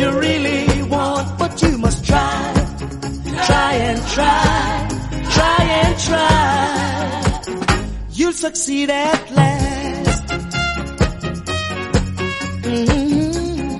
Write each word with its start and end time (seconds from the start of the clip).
you 0.00 0.10
really 0.18 0.82
want, 0.84 1.38
but 1.38 1.62
you 1.62 1.76
must 1.76 2.04
try. 2.04 2.54
Try 3.48 3.72
and 3.88 4.00
try. 4.14 4.88
Try 5.36 5.58
and 5.82 5.98
try. 6.08 7.42
You'll 8.12 8.32
succeed 8.32 8.88
at 8.90 9.30
last. 9.32 10.24
Mm-hmm. 12.64 13.76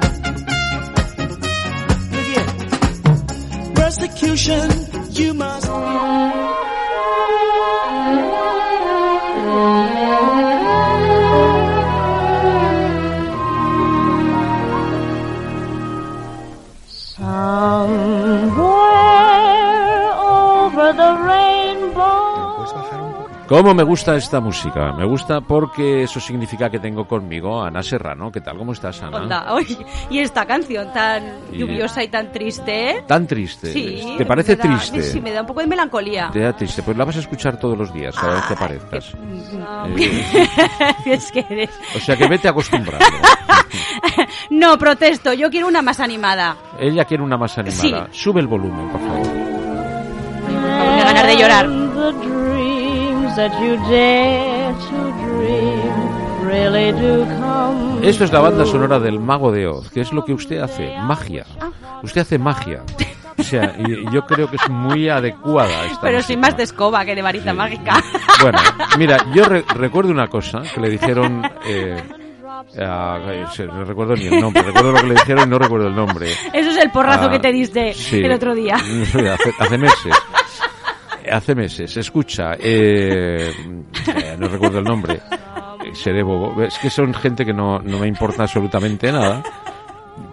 Persecution, 3.75 4.71
you 5.13 5.35
must. 5.35 6.50
¿Cómo 23.51 23.75
me 23.75 23.83
gusta 23.83 24.15
esta 24.15 24.39
música? 24.39 24.93
Me 24.93 25.05
gusta 25.05 25.41
porque 25.41 26.05
eso 26.05 26.21
significa 26.21 26.71
que 26.71 26.79
tengo 26.79 27.09
conmigo 27.09 27.61
a 27.61 27.67
Ana 27.67 27.83
Serrano. 27.83 28.31
¿Qué 28.31 28.41
tal? 28.41 28.57
¿Cómo 28.57 28.73
estás, 28.73 29.03
Ana? 29.03 29.17
Onda, 29.17 29.45
y 30.11 30.21
esta 30.21 30.47
canción 30.47 30.93
tan 30.93 31.51
lluviosa 31.51 32.05
y 32.05 32.07
tan 32.07 32.31
triste. 32.31 33.03
¿Tan 33.09 33.27
triste? 33.27 33.73
Sí. 33.73 34.15
¿Te 34.17 34.25
parece 34.25 34.55
triste? 34.55 35.03
Sí, 35.03 35.21
me 35.21 35.33
da 35.33 35.41
un 35.41 35.49
poco 35.49 35.63
de 35.63 35.67
melancolía. 35.67 36.31
Te 36.33 36.39
da 36.39 36.53
triste. 36.53 36.85
Pues 36.85 36.97
la 36.97 37.05
vas 37.05 37.17
a 37.17 37.19
escuchar 37.19 37.59
todos 37.59 37.77
los 37.77 37.93
días, 37.93 38.15
cada 38.15 38.35
vez 38.37 38.45
que 38.45 38.55
aparezcas. 38.55 39.17
es 41.07 41.33
que 41.33 41.45
eres. 41.51 41.71
O 41.97 41.99
sea 41.99 42.17
que 42.17 42.29
vete 42.29 42.47
acostumbrando. 42.47 43.05
no, 44.51 44.79
protesto. 44.79 45.33
Yo 45.33 45.51
quiero 45.51 45.67
una 45.67 45.83
más 45.83 45.99
animada. 45.99 46.57
Ella 46.79 47.05
quiere 47.05 47.25
una 47.25 47.37
más 47.37 47.59
animada. 47.59 48.07
Sube 48.13 48.41
el 48.43 48.47
volumen, 48.47 48.91
por 48.91 49.01
favor. 49.01 49.27
Me 50.47 51.03
ganar 51.03 51.27
de 51.27 51.37
llorar. 51.37 52.80
Esto 58.03 58.25
es 58.25 58.33
la 58.33 58.41
banda 58.41 58.65
sonora 58.65 58.99
del 58.99 59.21
Mago 59.21 59.53
de 59.53 59.67
Oz, 59.69 59.91
que 59.91 60.01
es 60.01 60.13
lo 60.13 60.25
que 60.25 60.33
usted 60.33 60.59
hace, 60.59 60.97
magia. 61.03 61.47
Usted 62.03 62.23
hace 62.23 62.39
magia. 62.39 62.83
O 63.39 63.43
sea, 63.43 63.75
y 63.79 64.13
yo 64.13 64.23
creo 64.27 64.51
que 64.51 64.57
es 64.57 64.69
muy 64.69 65.09
adecuada 65.09 65.87
esta 65.87 66.01
Pero 66.03 66.23
sin 66.23 66.41
más 66.41 66.57
de 66.57 66.65
escoba 66.65 67.05
que 67.05 67.15
de 67.15 67.23
varita 67.23 67.55
mágica. 67.55 68.03
Bueno, 68.43 68.59
mira, 68.99 69.17
yo 69.33 69.45
recuerdo 69.45 70.11
una 70.11 70.29
cosa 70.29 70.63
que 70.63 70.81
le 70.81 70.91
dijeron... 70.91 71.43
Eh, 71.67 72.03
no 72.77 73.85
recuerdo 73.85 74.17
ni 74.17 74.27
el 74.27 74.41
nombre, 74.41 74.63
recuerdo 74.63 74.93
lo 74.93 75.01
que 75.01 75.07
le 75.07 75.15
dijeron 75.15 75.47
y 75.47 75.51
no 75.51 75.59
recuerdo 75.59 75.87
el 75.89 75.95
nombre. 75.95 76.31
Eso 76.53 76.71
es 76.71 76.77
el 76.77 76.91
porrazo 76.91 77.31
que 77.31 77.39
te 77.39 77.53
diste 77.53 77.95
el 78.13 78.33
otro 78.33 78.55
día. 78.55 78.75
hace 79.59 79.79
meses 79.79 80.15
hace 81.31 81.55
meses, 81.55 81.97
escucha, 81.97 82.55
eh, 82.59 83.51
eh, 83.51 84.37
no 84.39 84.49
recuerdo 84.49 84.79
el 84.79 84.85
nombre, 84.85 85.15
eh, 85.15 85.91
seré 85.95 86.23
bobo, 86.23 86.63
es 86.63 86.79
que 86.79 86.91
son 86.91 87.13
gente 87.15 87.45
que 87.45 87.53
no, 87.53 87.81
no 87.81 87.99
me 87.99 88.07
importa 88.07 88.43
absolutamente 88.45 89.11
nada, 89.11 89.43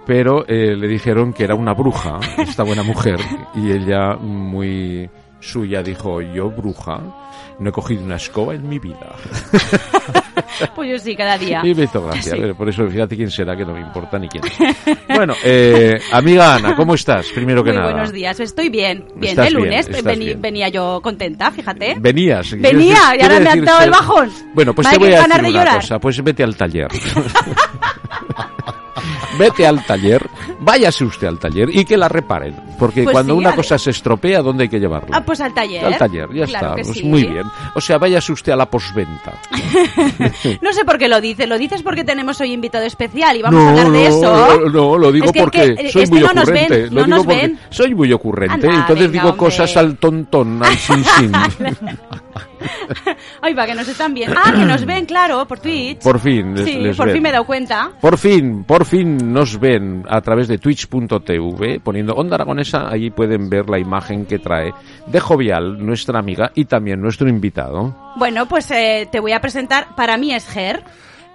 pero 0.05 0.45
le 0.47 0.87
dijeron 0.87 1.33
que 1.33 1.43
era 1.43 1.55
una 1.55 1.73
bruja, 1.73 2.19
esta 2.37 2.63
buena 2.63 2.83
mujer, 2.83 3.19
y 3.55 3.71
ella 3.71 4.15
muy 4.15 5.09
suya 5.39 5.83
dijo, 5.83 6.21
yo 6.21 6.49
bruja, 6.49 7.01
no 7.59 7.69
he 7.69 7.71
cogido 7.71 8.03
una 8.03 8.15
escoba 8.15 8.53
en 8.53 8.67
mi 8.67 8.79
vida. 8.79 9.15
Pues 10.75 10.91
yo 10.91 10.99
sí, 10.99 11.15
cada 11.15 11.37
día. 11.37 11.61
Y 11.63 11.73
me 11.73 11.83
hizo 11.83 12.05
gracia. 12.05 12.53
Por 12.53 12.69
eso 12.69 12.87
fíjate 12.87 13.15
quién 13.15 13.31
será, 13.31 13.55
que 13.55 13.65
no 13.65 13.73
me 13.73 13.81
importa 13.81 14.19
ni 14.19 14.27
quién. 14.27 14.43
bueno, 15.07 15.33
eh, 15.43 15.99
amiga 16.11 16.55
Ana, 16.55 16.75
¿cómo 16.75 16.93
estás? 16.93 17.27
Primero 17.29 17.63
que 17.63 17.71
Muy 17.71 17.79
nada. 17.79 17.91
buenos 17.91 18.11
días, 18.11 18.39
estoy 18.39 18.69
bien. 18.69 19.05
Bien, 19.15 19.39
el 19.39 19.53
lunes 19.53 19.89
venía 20.39 20.69
yo 20.69 20.99
contenta, 21.01 21.51
fíjate. 21.51 21.95
Venías. 21.99 22.51
Venía, 22.51 23.15
y 23.17 23.21
ahora 23.21 23.39
me 23.39 23.49
han 23.49 23.65
dado 23.65 23.81
el 23.81 23.91
bajón. 23.91 24.31
Bueno, 24.53 24.73
pues 24.73 24.89
te 24.89 24.97
voy 24.97 25.13
a 25.13 25.23
decir 25.23 25.45
una 25.45 25.75
cosa. 25.75 25.99
Pues 25.99 26.23
vete 26.23 26.43
al 26.43 26.55
taller. 26.55 26.87
vete 29.39 29.67
al 29.67 29.85
taller, 29.85 30.21
váyase 30.59 31.03
usted 31.05 31.27
al 31.27 31.39
taller 31.39 31.69
y 31.71 31.85
que 31.85 31.97
la 31.97 32.07
reparen. 32.09 32.55
Porque 32.77 33.03
Pues 33.03 33.13
cuando 33.13 33.33
sí, 33.33 33.39
una 33.39 33.55
cosa 33.55 33.77
se 33.77 33.89
estropea, 33.91 34.41
¿dónde 34.41 34.63
hay 34.63 34.69
que 34.69 34.79
llevarla? 34.79 35.17
Ah, 35.17 35.23
pues 35.25 35.41
al 35.41 35.53
taller. 35.53 35.83
Al 35.85 35.97
taller, 35.97 36.27
ya 36.33 36.45
Claro 36.45 36.67
está. 36.77 36.83
Pues 36.83 36.97
sí. 36.99 37.03
muy 37.03 37.23
bien. 37.25 37.43
O 37.75 37.81
sea, 37.81 37.97
váyase 37.97 38.31
usted 38.31 38.51
a 38.51 38.55
la 38.55 38.69
posventa. 38.69 39.33
No 40.61 40.71
sé 40.73 40.85
por 40.85 40.97
qué 40.97 41.07
lo 41.07 41.19
dices, 41.21 41.47
lo 41.47 41.57
dices 41.57 41.81
porque 41.81 42.03
tenemos 42.03 42.39
hoy 42.41 42.51
invitado 42.53 42.85
especial 42.85 43.35
y 43.37 43.41
vamos 43.41 43.63
a 43.63 43.69
hablar 43.69 43.91
de 43.91 44.07
eso. 44.07 44.21
No, 44.21 44.69
no, 44.69 44.97
lo 44.97 45.11
digo 45.11 45.25
Es 45.27 45.31
que- 45.31 45.39
porque 45.41 45.75
que- 45.75 45.91
soy 45.91 46.03
es 46.03 46.09
muy 46.11 46.19
no 46.21 46.33
nos 46.33 46.45
ven, 46.49 46.63
ocurrente. 46.65 46.89
no 46.89 46.95
lo 46.95 47.03
digo 47.05 47.07
nos 47.07 47.25
porque 47.25 47.41
ven. 47.41 47.59
soy 47.69 47.95
muy 47.95 48.13
ocurrente. 48.13 48.53
Anda, 48.53 48.67
entonces 48.67 48.97
venga, 48.97 49.11
digo 49.11 49.29
hombre. 49.29 49.37
cosas 49.45 49.77
al 49.77 49.97
tontón, 49.97 50.63
al 50.63 50.75
sin 50.77 51.03
sin. 51.03 51.31
Ay, 53.41 53.53
va, 53.53 53.65
que 53.65 53.75
nos 53.75 53.87
están 53.87 54.13
viendo. 54.13 54.35
Ah, 54.43 54.51
que 54.51 54.65
nos 54.65 54.85
ven, 54.85 55.05
claro, 55.05 55.45
por 55.47 55.59
Twitch. 55.59 55.99
Por 56.01 56.19
fin, 56.19 56.53
les, 56.55 56.65
Sí, 56.65 56.73
les 56.79 56.97
por 56.97 57.05
ven. 57.07 57.13
fin 57.15 57.23
me 57.23 57.29
he 57.29 57.31
dado 57.31 57.45
cuenta. 57.45 57.91
Por 58.01 58.17
fin, 58.17 58.63
por 58.63 58.85
fin 58.85 59.31
nos 59.31 59.59
ven 59.59 60.03
a 60.09 60.21
través 60.21 60.47
de 60.47 60.56
twitch.tv, 60.59 61.79
poniendo 61.81 62.13
Onda 62.13 62.35
Aragonesa, 62.35 62.89
allí 62.89 63.09
pueden 63.09 63.49
ver 63.49 63.69
la 63.69 63.79
imagen 63.79 64.25
que 64.25 64.39
trae 64.39 64.73
de 65.07 65.19
Jovial, 65.19 65.85
nuestra 65.85 66.19
amiga, 66.19 66.51
y 66.55 66.65
también 66.65 67.01
nuestro 67.01 67.27
invitado. 67.29 67.95
Bueno, 68.17 68.47
pues 68.47 68.69
eh, 68.71 69.07
te 69.11 69.19
voy 69.19 69.31
a 69.33 69.41
presentar. 69.41 69.87
Para 69.95 70.17
mí 70.17 70.33
es 70.33 70.47
Ger. 70.47 70.83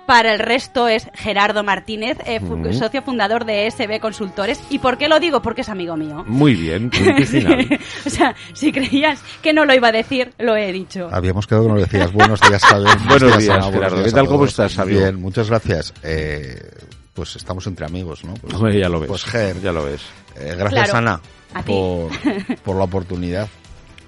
Para 0.05 0.33
el 0.35 0.41
resto 0.41 0.89
es 0.89 1.09
Gerardo 1.15 1.63
Martínez, 1.63 2.19
eh, 2.27 2.41
fu- 2.41 2.55
Ujú. 2.55 2.73
socio 2.73 3.03
fundador 3.03 3.45
de 3.45 3.71
SB 3.71 4.01
Consultores. 4.01 4.61
¿Y 4.69 4.81
por 4.81 4.99
qué 4.99 5.07
lo 5.09 5.21
digo? 5.21 5.41
Porque 5.43 5.61
es 5.61 5.69
amigo 5.69 5.97
mío. 5.97 6.25
Muy 6.27 6.57
bien, 6.57 6.91
o 8.07 8.11
sea, 8.11 8.35
si 8.53 8.73
creías 8.73 9.23
que 9.43 9.53
no 9.53 9.65
lo 9.65 9.73
iba 9.75 9.89
a 9.89 9.93
decir, 9.93 10.33
lo 10.39 10.57
he 10.57 10.73
dicho. 10.73 11.09
Habíamos 11.13 11.47
quedado 11.47 11.67
que 11.69 11.73
nos 11.75 11.83
decías 11.83 12.13
buenos 12.13 12.41
días, 12.41 12.65
Javier. 12.65 12.99
Buenos 13.09 13.39
días, 13.39 13.47
buenos 13.47 13.71
Gerardo. 13.73 13.97
días 13.99 14.07
¿Qué 14.09 14.13
tal? 14.13 14.27
¿Cómo 14.27 14.45
estás, 14.45 14.79
amigo? 14.81 14.99
Bien, 15.01 15.21
muchas 15.21 15.49
gracias. 15.49 15.95
Eh, 16.03 16.59
pues 17.15 17.37
estamos 17.37 17.67
entre 17.67 17.87
amigos, 17.87 18.25
¿no? 18.25 18.35
Pues, 18.35 18.55
Hombre, 18.55 18.79
ya 18.81 18.89
lo 18.89 19.01
ves. 19.01 19.09
Pues 19.09 19.25
Ger, 19.25 19.61
Ya 19.61 19.73
lo 19.73 19.85
ves. 19.85 20.03
eh, 20.37 20.55
gracias 20.57 20.91
Claro, 20.91 20.99
Ana 20.99 21.21
a 21.55 21.63
por, 21.63 22.11
por 22.65 22.77
la 22.77 22.85
oportunidad. 22.85 23.49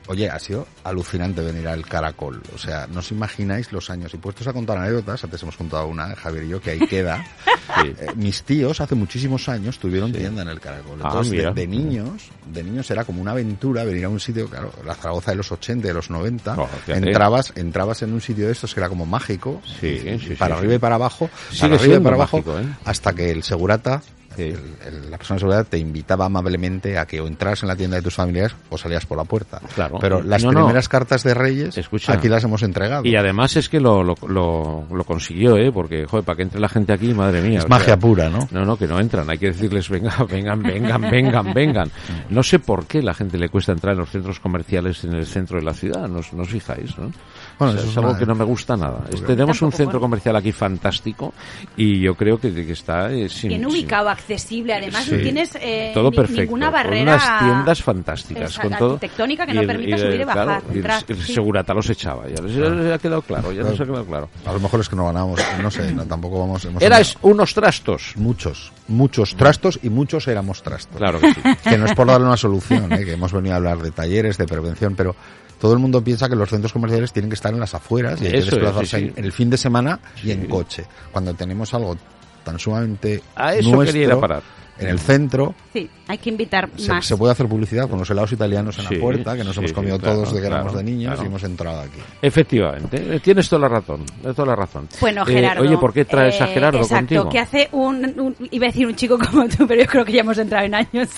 Oye, 0.06 0.28
ha 0.28 0.38
sido 0.38 0.66
alucinante 0.84 1.40
venir 1.40 1.66
al 1.66 1.86
Caracol. 1.86 2.42
O 2.54 2.58
sea, 2.58 2.86
no 2.86 3.00
os 3.00 3.10
imagináis 3.10 3.72
los 3.72 3.88
años. 3.88 4.12
Y 4.12 4.18
puestos 4.18 4.46
a 4.46 4.52
contar 4.52 4.76
anécdotas, 4.76 5.24
antes 5.24 5.42
hemos 5.42 5.56
contado 5.56 5.86
una, 5.86 6.14
Javier 6.14 6.44
y 6.44 6.48
yo, 6.48 6.60
que 6.60 6.72
ahí 6.72 6.80
queda. 6.80 7.24
Sí. 7.82 7.88
Eh, 7.98 8.06
mis 8.16 8.42
tíos 8.42 8.80
hace 8.80 8.94
muchísimos 8.94 9.48
años 9.48 9.78
tuvieron 9.78 10.12
tienda 10.12 10.42
en 10.42 10.48
el 10.48 10.60
Caracol. 10.60 10.98
Ah, 11.02 11.08
Entonces, 11.08 11.54
de- 11.54 11.66
niños, 11.66 12.30
de 12.52 12.62
niños 12.62 12.90
era 12.90 13.04
como 13.04 13.22
una 13.22 13.30
aventura 13.32 13.84
venir 13.84 14.04
a 14.04 14.08
un 14.08 14.20
sitio, 14.20 14.48
claro, 14.48 14.70
la 14.84 14.94
Zaragoza 14.94 15.30
de 15.30 15.36
los 15.38 15.50
80, 15.50 15.88
de 15.88 15.94
los 15.94 16.10
90. 16.10 16.54
Oh, 16.58 16.66
fíjate. 16.66 17.06
entrabas, 17.08 17.52
entrabas 17.56 18.02
en 18.02 18.12
un 18.12 18.20
sitio 18.20 18.46
de 18.46 18.52
estos 18.52 18.74
que 18.74 18.80
era 18.80 18.88
como 18.88 19.06
mágico. 19.06 19.62
Sí, 19.80 19.98
sí, 20.02 20.18
sí, 20.18 20.34
para 20.34 20.54
sí. 20.54 20.58
arriba 20.60 20.74
y 20.74 20.78
para 20.78 20.94
abajo. 20.96 21.30
Para 21.60 21.74
arriba 21.76 21.96
y 21.96 22.00
para 22.00 22.16
abajo. 22.16 22.38
¿eh? 22.58 22.66
Hasta 22.84 23.12
que 23.14 23.30
el 23.30 23.42
segurata, 23.42 24.02
Sí. 24.36 24.42
el- 24.42 24.52
el- 24.86 25.10
la 25.10 25.16
persona 25.18 25.36
de 25.36 25.40
seguridad 25.40 25.66
te 25.68 25.78
invitaba 25.78 26.26
amablemente 26.26 26.98
a 26.98 27.06
que 27.06 27.20
o 27.20 27.26
entras 27.26 27.62
en 27.62 27.68
la 27.68 27.76
tienda 27.76 27.96
de 27.96 28.02
tus 28.02 28.14
familiares 28.14 28.54
o 28.70 28.78
salías 28.78 29.06
por 29.06 29.16
la 29.18 29.24
puerta. 29.24 29.60
Claro. 29.74 29.98
Pero 30.00 30.22
las 30.22 30.42
No, 30.44 30.52
no. 30.52 30.60
primeras 30.60 30.88
cartas 30.88 31.22
de 31.22 31.34
Reyes, 31.34 31.76
Escucha. 31.78 32.12
aquí 32.12 32.28
las 32.28 32.44
hemos 32.44 32.62
entregado. 32.62 33.04
Y 33.04 33.16
además 33.16 33.56
es 33.56 33.68
que 33.68 33.80
lo, 33.80 34.02
lo, 34.02 34.14
lo, 34.26 34.86
lo 34.90 35.04
consiguió, 35.04 35.56
¿eh? 35.56 35.70
Porque, 35.72 36.06
joder, 36.06 36.24
para 36.24 36.36
que 36.36 36.42
entre 36.42 36.60
la 36.60 36.68
gente 36.68 36.92
aquí, 36.92 37.12
madre 37.14 37.40
mía. 37.40 37.58
es 37.60 37.68
magia 37.68 37.86
sea, 37.86 37.96
pura, 37.98 38.28
¿no? 38.28 38.48
No, 38.50 38.64
no, 38.64 38.76
que 38.76 38.86
no 38.86 38.98
entran. 39.00 39.28
Hay 39.30 39.38
que 39.38 39.46
decirles, 39.48 39.88
venga, 39.88 40.14
vengan, 40.30 40.62
vengan, 40.62 41.00
vengan, 41.10 41.52
vengan. 41.54 41.90
No 42.30 42.42
sé 42.42 42.58
por 42.58 42.86
qué 42.86 43.02
la 43.02 43.14
gente 43.14 43.38
le 43.38 43.48
cuesta 43.48 43.72
entrar 43.72 43.92
en 43.94 44.00
los 44.00 44.10
centros 44.10 44.40
comerciales 44.40 45.04
en 45.04 45.14
el 45.14 45.26
centro 45.26 45.58
de 45.58 45.64
la 45.64 45.74
ciudad. 45.74 46.08
¿No, 46.08 46.18
os- 46.18 46.32
no 46.32 46.42
os 46.42 46.48
fijáis, 46.48 46.96
no? 46.98 47.10
Bueno, 47.58 47.72
O 47.72 47.76
sea, 47.76 47.82
eso 47.82 47.90
es 47.92 47.96
algo 47.98 48.10
una- 48.10 48.18
que 48.18 48.26
no 48.26 48.34
me 48.34 48.44
gusta 48.44 48.76
nada. 48.76 49.04
Este, 49.12 49.26
tenemos 49.26 49.60
un 49.62 49.70
centro 49.70 49.86
bueno. 49.98 50.00
comercial 50.00 50.36
aquí 50.36 50.52
fantástico 50.52 51.32
y 51.76 52.00
yo 52.00 52.14
creo 52.14 52.38
que, 52.38 52.52
que 52.52 52.72
está 52.72 53.10
eh, 53.12 53.28
sin, 53.28 53.48
Bien 53.50 53.60
sin- 53.60 53.70
ubicado, 53.70 54.08
accesible. 54.08 54.74
Además, 54.74 55.04
Sí. 55.04 55.12
no 55.12 55.18
tienes 55.22 55.50
eh, 55.60 55.92
todo 55.94 56.10
ni- 56.10 56.16
perfecto. 56.16 56.42
ninguna 56.42 56.66
con 56.66 56.72
barrera. 56.74 57.02
unas 57.14 57.38
tiendas 57.40 57.82
fantásticas. 57.82 58.58
Con 58.58 58.70
todo, 58.76 58.94
arquitectónica 58.94 59.46
que 59.46 59.54
no 59.54 59.62
permita 59.66 59.96
de- 59.96 60.02
subir 60.02 60.20
y 60.20 60.24
bajar, 60.24 60.62
y 60.72 60.76
entrar, 60.78 61.04
el 61.08 61.16
sí. 61.22 61.32
segurata 61.34 61.74
los 61.74 61.88
echaba. 61.90 62.28
Ya 62.28 62.42
les, 62.42 62.54
les 62.56 62.92
ha 62.92 62.98
quedado 62.98 63.22
claro, 63.22 63.52
ya 63.52 63.62
nos 63.62 63.80
ha 63.80 63.84
quedado 63.84 64.04
claro. 64.04 64.28
A 64.46 64.52
lo 64.52 64.60
mejor 64.60 64.80
es 64.80 64.88
que 64.88 64.96
no 64.96 65.06
ganamos, 65.06 65.40
no 65.62 65.70
sé, 65.70 65.92
no, 65.92 66.04
tampoco 66.04 66.40
vamos... 66.40 66.66
Erais 66.80 67.16
unos 67.22 67.54
trastos. 67.54 68.14
Muchos, 68.16 68.72
muchos 68.88 69.34
trastos 69.36 69.78
y 69.82 69.90
muchos 69.90 70.26
éramos 70.28 70.62
trastos. 70.62 70.96
Claro 70.96 71.20
que 71.20 71.32
sí. 71.32 71.40
Que 71.68 71.78
no 71.78 71.86
es 71.86 71.94
por 71.94 72.06
darle 72.06 72.26
una 72.26 72.36
solución, 72.36 72.92
¿eh? 72.92 73.04
que 73.04 73.12
hemos 73.12 73.32
venido 73.32 73.54
a 73.54 73.56
hablar 73.58 73.78
de 73.78 73.90
talleres, 73.90 74.38
de 74.38 74.46
prevención, 74.46 74.94
pero 74.96 75.14
todo 75.64 75.72
el 75.72 75.78
mundo 75.78 76.04
piensa 76.04 76.28
que 76.28 76.36
los 76.36 76.50
centros 76.50 76.74
comerciales 76.74 77.10
tienen 77.10 77.30
que 77.30 77.36
estar 77.36 77.50
en 77.50 77.58
las 77.58 77.72
afueras 77.72 78.20
y 78.20 78.26
hay 78.26 78.32
que 78.32 78.38
Eso 78.40 78.48
es, 78.48 78.54
desplazarse 78.56 78.98
sí, 79.00 79.06
sí. 79.06 79.12
en 79.16 79.24
el 79.24 79.32
fin 79.32 79.48
de 79.48 79.56
semana 79.56 79.98
y 80.18 80.26
Sí. 80.26 80.32
en 80.32 80.46
coche. 80.46 80.84
Cuando 81.10 81.32
tenemos 81.32 81.72
algo 81.72 81.96
tan 82.44 82.58
sumamente 82.58 83.22
A 83.34 83.54
eso 83.54 83.70
nuestro, 83.70 83.94
quería 83.94 84.08
ir 84.08 84.12
a 84.12 84.20
parar. 84.20 84.42
en 84.78 84.88
el 84.88 84.98
centro, 84.98 85.54
Sí, 85.72 85.88
hay 86.06 86.18
que 86.18 86.28
invitar 86.28 86.68
se, 86.76 86.88
más. 86.92 87.06
se 87.06 87.16
puede 87.16 87.32
hacer 87.32 87.48
publicidad 87.48 87.88
con 87.88 87.98
los 87.98 88.10
helados 88.10 88.30
italianos 88.32 88.78
en 88.78 88.86
Sí, 88.88 88.94
la 88.96 89.00
puerta, 89.00 89.34
que 89.38 89.42
nos 89.44 89.54
sí, 89.54 89.60
hemos 89.60 89.72
comido 89.72 89.98
claro, 89.98 90.16
todos 90.16 90.34
de 90.34 90.40
que 90.42 90.46
éramos 90.48 90.72
claro, 90.72 90.78
de 90.78 90.84
niños 90.84 91.12
claro. 91.12 91.22
y 91.22 91.26
hemos 91.28 91.44
entrado 91.44 91.80
aquí. 91.80 91.98
Efectivamente, 92.20 92.96
eh, 93.16 93.20
tienes 93.20 93.48
toda 93.48 93.60
la 93.60 93.68
razón, 93.68 94.04
tienes 94.04 94.36
toda 94.36 94.48
la 94.48 94.56
razón. 94.56 94.86
Bueno, 95.00 95.22
Eh, 95.26 95.32
Gerardo. 95.32 95.62
oye, 95.62 95.78
¿por 95.78 95.94
qué 95.94 96.04
traes 96.04 96.38
a 96.42 96.44
eh, 96.50 96.52
Gerardo 96.52 96.78
exacto, 96.80 96.96
contigo? 97.14 97.28
que 97.30 97.38
hace 97.38 97.68
un, 97.72 98.04
un- 98.20 98.36
Iba 98.50 98.66
a 98.66 98.68
decir 98.68 98.86
un 98.86 98.94
chico 98.96 99.16
como 99.18 99.48
tú, 99.48 99.66
pero 99.66 99.80
yo 99.82 99.88
creo 99.88 100.04
que 100.04 100.12
ya 100.12 100.20
hemos 100.20 100.36
entrado 100.36 100.66
en 100.66 100.74
años. 100.74 101.08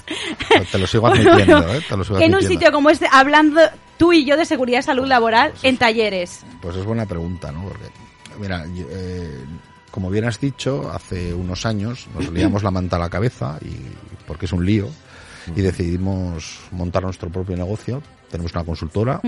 Pero 0.48 0.64
Te 0.70 0.78
lo 0.78 0.86
sigo 0.86 1.08
admitiendo, 1.08 1.34
bueno, 1.62 1.74
¿eh? 1.74 1.80
Te 1.88 1.96
lo 1.96 2.04
sigo 2.04 2.18
en 2.18 2.24
un 2.28 2.34
admitiendo. 2.34 2.48
sitio 2.48 2.70
como 2.72 2.90
este, 2.90 3.08
hablando 3.10 3.60
tú 3.96 4.12
y 4.12 4.24
yo 4.24 4.36
de 4.36 4.44
seguridad 4.44 4.80
y 4.80 4.82
salud 4.82 5.06
laboral 5.06 5.52
en 5.62 5.76
talleres. 5.76 6.44
Pues 6.60 6.76
es 6.76 6.84
buena 6.84 7.06
pregunta, 7.06 7.52
¿no? 7.52 7.64
Porque, 7.64 7.86
mira, 8.40 8.66
yo, 8.66 8.86
eh, 8.90 9.44
como 9.90 10.10
bien 10.10 10.24
has 10.24 10.40
dicho, 10.40 10.90
hace 10.92 11.32
unos 11.32 11.66
años 11.66 12.06
nos 12.14 12.28
liamos 12.32 12.62
la 12.62 12.70
manta 12.70 12.96
a 12.96 12.98
la 12.98 13.08
cabeza, 13.08 13.58
y 13.62 13.76
porque 14.26 14.46
es 14.46 14.52
un 14.52 14.64
lío, 14.64 14.88
y 15.54 15.62
decidimos 15.62 16.60
montar 16.72 17.04
nuestro 17.04 17.30
propio 17.30 17.56
negocio. 17.56 18.02
Tenemos 18.30 18.52
una 18.52 18.64
consultora 18.64 19.20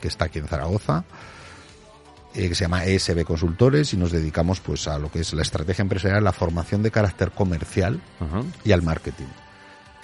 que 0.00 0.08
está 0.08 0.26
aquí 0.26 0.38
en 0.38 0.46
Zaragoza, 0.46 1.04
eh, 2.34 2.48
que 2.48 2.54
se 2.54 2.64
llama 2.64 2.84
ESB 2.84 3.24
Consultores, 3.24 3.92
y 3.92 3.96
nos 3.96 4.12
dedicamos 4.12 4.60
pues 4.60 4.86
a 4.86 4.98
lo 4.98 5.10
que 5.10 5.20
es 5.20 5.32
la 5.34 5.42
estrategia 5.42 5.82
empresarial, 5.82 6.22
la 6.22 6.32
formación 6.32 6.82
de 6.82 6.90
carácter 6.90 7.32
comercial 7.32 8.00
y 8.64 8.72
al 8.72 8.82
marketing. 8.82 9.26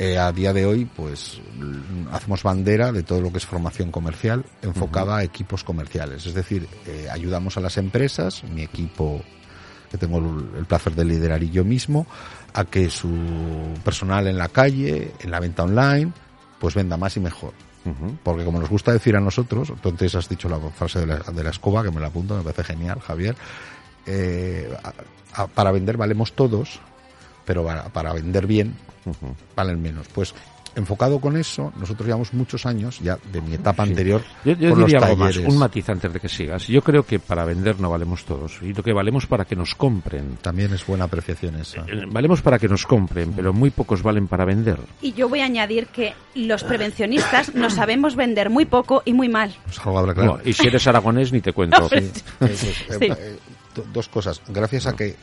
Eh, 0.03 0.17
a 0.19 0.33
día 0.33 0.55
de 0.55 0.65
hoy, 0.65 0.87
pues 0.87 1.43
hacemos 2.11 2.43
bandera 2.43 2.91
de 2.91 3.03
todo 3.03 3.21
lo 3.21 3.31
que 3.31 3.37
es 3.37 3.45
formación 3.45 3.91
comercial 3.91 4.47
enfocada 4.63 5.19
a 5.19 5.23
equipos 5.25 5.63
comerciales. 5.63 6.25
Es 6.25 6.33
decir, 6.33 6.67
eh, 6.87 7.07
ayudamos 7.13 7.59
a 7.59 7.61
las 7.61 7.77
empresas, 7.77 8.43
mi 8.45 8.63
equipo 8.63 9.21
que 9.91 9.99
tengo 9.99 10.17
el, 10.19 10.57
el 10.61 10.65
placer 10.65 10.95
de 10.95 11.05
liderar 11.05 11.43
y 11.43 11.51
yo 11.51 11.65
mismo, 11.65 12.07
a 12.55 12.65
que 12.65 12.89
su 12.89 13.11
personal 13.85 14.27
en 14.27 14.39
la 14.39 14.49
calle, 14.49 15.13
en 15.21 15.31
la 15.31 15.39
venta 15.39 15.65
online, 15.65 16.13
pues 16.59 16.75
venda 16.75 16.97
más 16.97 17.17
y 17.19 17.21
mejor. 17.21 17.53
Porque 18.23 18.45
como 18.45 18.59
nos 18.61 18.71
gusta 18.71 18.93
decir 18.93 19.17
a 19.17 19.21
nosotros, 19.21 19.69
entonces 19.71 20.15
has 20.15 20.29
dicho 20.31 20.49
la 20.49 20.59
frase 20.71 21.01
de 21.01 21.07
la, 21.09 21.19
de 21.19 21.45
la 21.45 21.51
escoba, 21.51 21.83
que 21.83 21.91
me 21.91 22.01
la 22.01 22.07
apunto, 22.07 22.37
me 22.37 22.43
parece 22.43 22.65
genial, 22.65 23.01
Javier, 23.01 23.37
eh, 24.07 24.75
a- 24.83 25.43
a- 25.43 25.47
para 25.47 25.73
vender 25.73 25.97
valemos 25.97 26.33
todos, 26.33 26.81
pero 27.45 27.65
para, 27.65 27.85
para 27.89 28.13
vender 28.13 28.47
bien 28.47 28.75
valen 29.57 29.81
menos. 29.81 30.07
Pues 30.09 30.35
enfocado 30.77 31.19
con 31.19 31.37
eso, 31.37 31.73
nosotros 31.81 32.07
llevamos 32.07 32.33
muchos 32.33 32.65
años 32.65 33.01
ya 33.01 33.19
de 33.33 33.41
mi 33.41 33.55
etapa 33.55 33.83
Sí. 33.85 33.91
anterior 33.91 34.23
Yo, 34.45 34.53
yo 34.53 34.71
con 34.71 34.81
los 34.83 34.91
diría 34.93 35.05
algo 35.05 35.17
más, 35.17 35.37
un 35.37 35.59
matiz 35.59 35.89
antes 35.89 36.13
de 36.13 36.21
que 36.21 36.29
sigas. 36.29 36.69
Yo 36.69 36.81
creo 36.81 37.03
que 37.05 37.19
para 37.19 37.45
vender 37.45 37.81
no 37.81 37.91
valemos 37.91 38.25
todos, 38.25 38.61
y 38.63 38.73
lo 38.73 38.81
que 38.83 38.93
valemos 38.93 39.27
para 39.27 39.45
que 39.45 39.57
nos 39.57 39.75
compren. 39.75 40.37
También 40.41 40.73
es 40.73 40.87
buena 40.87 41.07
apreciación 41.07 41.57
esa. 41.57 41.81
Eh, 41.89 42.05
Valemos 42.09 42.41
para 42.41 42.59
que 42.61 42.69
nos 42.69 42.87
compren, 42.87 43.33
pero 43.33 43.53
muy 43.53 43.71
pocos 43.71 44.01
valen 44.03 44.29
para 44.29 44.45
vender. 44.45 44.79
Y 45.03 45.13
yo 45.13 45.29
voy 45.29 45.41
a 45.41 45.47
añadir 45.47 45.89
que 45.89 46.15
los 46.37 46.63
prevencionistas 46.63 47.53
nos 47.57 47.75
sabemos 47.75 48.15
vender 48.15 48.49
muy 48.49 48.65
poco 48.65 49.03
y 49.05 49.13
muy 49.13 49.29
mal. 49.29 49.53
Pues 49.65 49.79
algo 49.81 49.99
habla 49.99 50.15
claro. 50.15 50.37
No, 50.37 50.49
y 50.49 50.53
si 50.53 50.69
eres 50.69 50.87
aragonés, 50.87 51.33
ni 51.33 51.41
te 51.41 51.53
cuento. 51.53 51.89
Sí. 51.91 51.97
Eh, 51.97 52.57
eh, 52.91 52.99
eh, 53.01 53.39
dos 53.93 54.09
cosas. 54.09 54.41
Gracias 54.49 54.87
a 54.87 54.95
que 54.95 55.17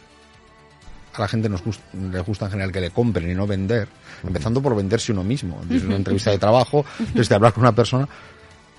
a 1.21 1.25
la 1.25 1.29
gente 1.29 1.49
nos 1.49 1.63
gust- 1.63 1.81
le 2.11 2.19
gusta 2.21 2.45
en 2.45 2.51
general 2.51 2.71
que 2.71 2.81
le 2.81 2.91
compren 2.91 3.29
y 3.29 3.35
no 3.35 3.45
vender, 3.47 3.87
empezando 4.25 4.61
por 4.61 4.75
venderse 4.75 5.11
uno 5.11 5.23
mismo. 5.23 5.61
Desde 5.65 5.87
una 5.87 5.95
entrevista 5.95 6.31
de 6.31 6.37
trabajo, 6.37 6.85
desde 7.13 7.35
hablar 7.35 7.53
con 7.53 7.61
una 7.63 7.73
persona, 7.73 8.07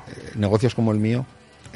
eh, 0.09 0.33
negocios 0.37 0.75
como 0.75 0.93
el 0.93 0.99
mío, 0.99 1.25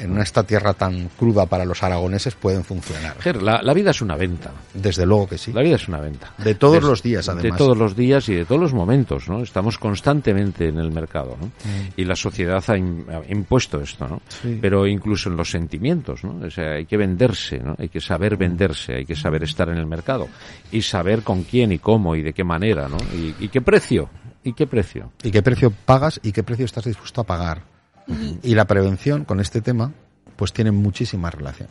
en 0.03 0.17
esta 0.19 0.43
tierra 0.43 0.73
tan 0.73 1.09
cruda 1.17 1.45
para 1.45 1.65
los 1.65 1.81
aragoneses, 1.83 2.35
pueden 2.35 2.63
funcionar. 2.63 3.15
Ger, 3.19 3.41
la, 3.41 3.61
la 3.61 3.73
vida 3.73 3.91
es 3.91 4.01
una 4.01 4.15
venta. 4.15 4.51
Desde 4.73 5.05
luego 5.05 5.27
que 5.27 5.37
sí. 5.37 5.51
La 5.53 5.61
vida 5.61 5.75
es 5.75 5.87
una 5.87 5.99
venta. 5.99 6.33
De 6.37 6.55
todos 6.55 6.75
Des- 6.75 6.83
los 6.83 7.03
días, 7.03 7.25
De 7.25 7.31
además. 7.31 7.57
todos 7.57 7.77
los 7.77 7.95
días 7.95 8.27
y 8.29 8.35
de 8.35 8.45
todos 8.45 8.61
los 8.61 8.73
momentos, 8.73 9.29
¿no? 9.29 9.41
Estamos 9.41 9.77
constantemente 9.77 10.67
en 10.67 10.77
el 10.79 10.91
mercado, 10.91 11.37
¿no? 11.39 11.51
Y 11.95 12.05
la 12.05 12.15
sociedad 12.15 12.63
ha, 12.67 12.77
im- 12.77 13.05
ha 13.09 13.31
impuesto 13.31 13.81
esto, 13.81 14.07
¿no? 14.07 14.15
Mm. 14.17 14.19
Sí. 14.41 14.59
Pero 14.61 14.85
incluso 14.87 15.29
en 15.29 15.37
los 15.37 15.49
sentimientos, 15.49 16.23
¿no? 16.23 16.45
O 16.45 16.49
sea, 16.51 16.73
hay 16.73 16.85
que 16.85 16.97
venderse, 16.97 17.59
¿no? 17.59 17.75
Hay 17.77 17.89
que 17.89 18.01
saber 18.01 18.37
venderse, 18.37 18.95
hay 18.95 19.05
que 19.05 19.15
saber 19.15 19.43
estar 19.43 19.69
en 19.69 19.77
el 19.77 19.85
mercado 19.85 20.27
y 20.71 20.81
saber 20.81 21.23
con 21.23 21.43
quién 21.43 21.71
y 21.71 21.79
cómo 21.79 22.15
y 22.15 22.21
de 22.21 22.33
qué 22.33 22.43
manera, 22.43 22.87
¿no? 22.87 22.97
Y, 23.15 23.35
y 23.45 23.47
qué 23.49 23.61
precio, 23.61 24.09
y 24.43 24.53
qué 24.53 24.67
precio. 24.67 25.11
¿Y 25.23 25.31
qué 25.31 25.41
precio 25.41 25.71
pagas 25.85 26.19
y 26.23 26.31
qué 26.31 26.43
precio 26.43 26.65
estás 26.65 26.85
dispuesto 26.85 27.21
a 27.21 27.23
pagar? 27.23 27.61
Y 28.07 28.55
la 28.55 28.65
prevención 28.65 29.25
con 29.25 29.39
este 29.39 29.61
tema, 29.61 29.91
pues 30.35 30.53
tiene 30.53 30.71
muchísima 30.71 31.29
relación. 31.29 31.69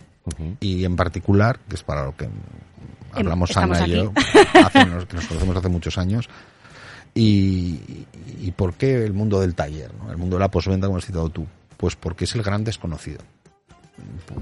Y 0.60 0.84
en 0.84 0.96
particular, 0.96 1.58
que 1.68 1.74
es 1.74 1.82
para 1.82 2.04
lo 2.04 2.16
que 2.16 2.28
hablamos 3.12 3.50
estamos 3.50 3.76
Ana 3.76 3.86
y 3.86 3.90
yo, 3.90 4.12
hace 4.64 4.78
que 4.78 4.86
nos 4.86 5.26
conocemos 5.26 5.56
hace 5.56 5.68
muchos 5.68 5.98
años, 5.98 6.28
y, 7.14 8.06
y 8.40 8.52
por 8.56 8.74
qué 8.74 9.04
el 9.04 9.12
mundo 9.12 9.40
del 9.40 9.54
taller, 9.54 9.92
¿no? 9.94 10.10
el 10.10 10.16
mundo 10.16 10.36
de 10.36 10.40
la 10.40 10.50
posventa, 10.50 10.86
como 10.86 10.98
has 10.98 11.04
citado 11.04 11.28
tú, 11.28 11.46
pues 11.76 11.96
porque 11.96 12.24
es 12.24 12.34
el 12.34 12.42
gran 12.42 12.64
desconocido. 12.64 13.18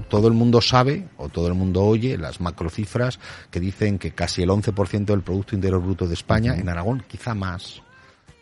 Todo 0.09 0.27
el 0.27 0.33
mundo 0.33 0.61
sabe 0.61 1.07
o 1.17 1.27
todo 1.27 1.47
el 1.47 1.53
mundo 1.53 1.83
oye 1.83 2.17
las 2.17 2.39
macrocifras 2.39 3.19
que 3.49 3.59
dicen 3.59 3.99
que 3.99 4.11
casi 4.11 4.41
el 4.41 4.49
11% 4.49 5.05
del 5.05 5.21
Producto 5.21 5.55
Interior 5.55 5.81
Bruto 5.81 6.07
de 6.07 6.13
España, 6.13 6.55
en 6.55 6.69
Aragón 6.69 7.03
quizá 7.07 7.35
más, 7.35 7.81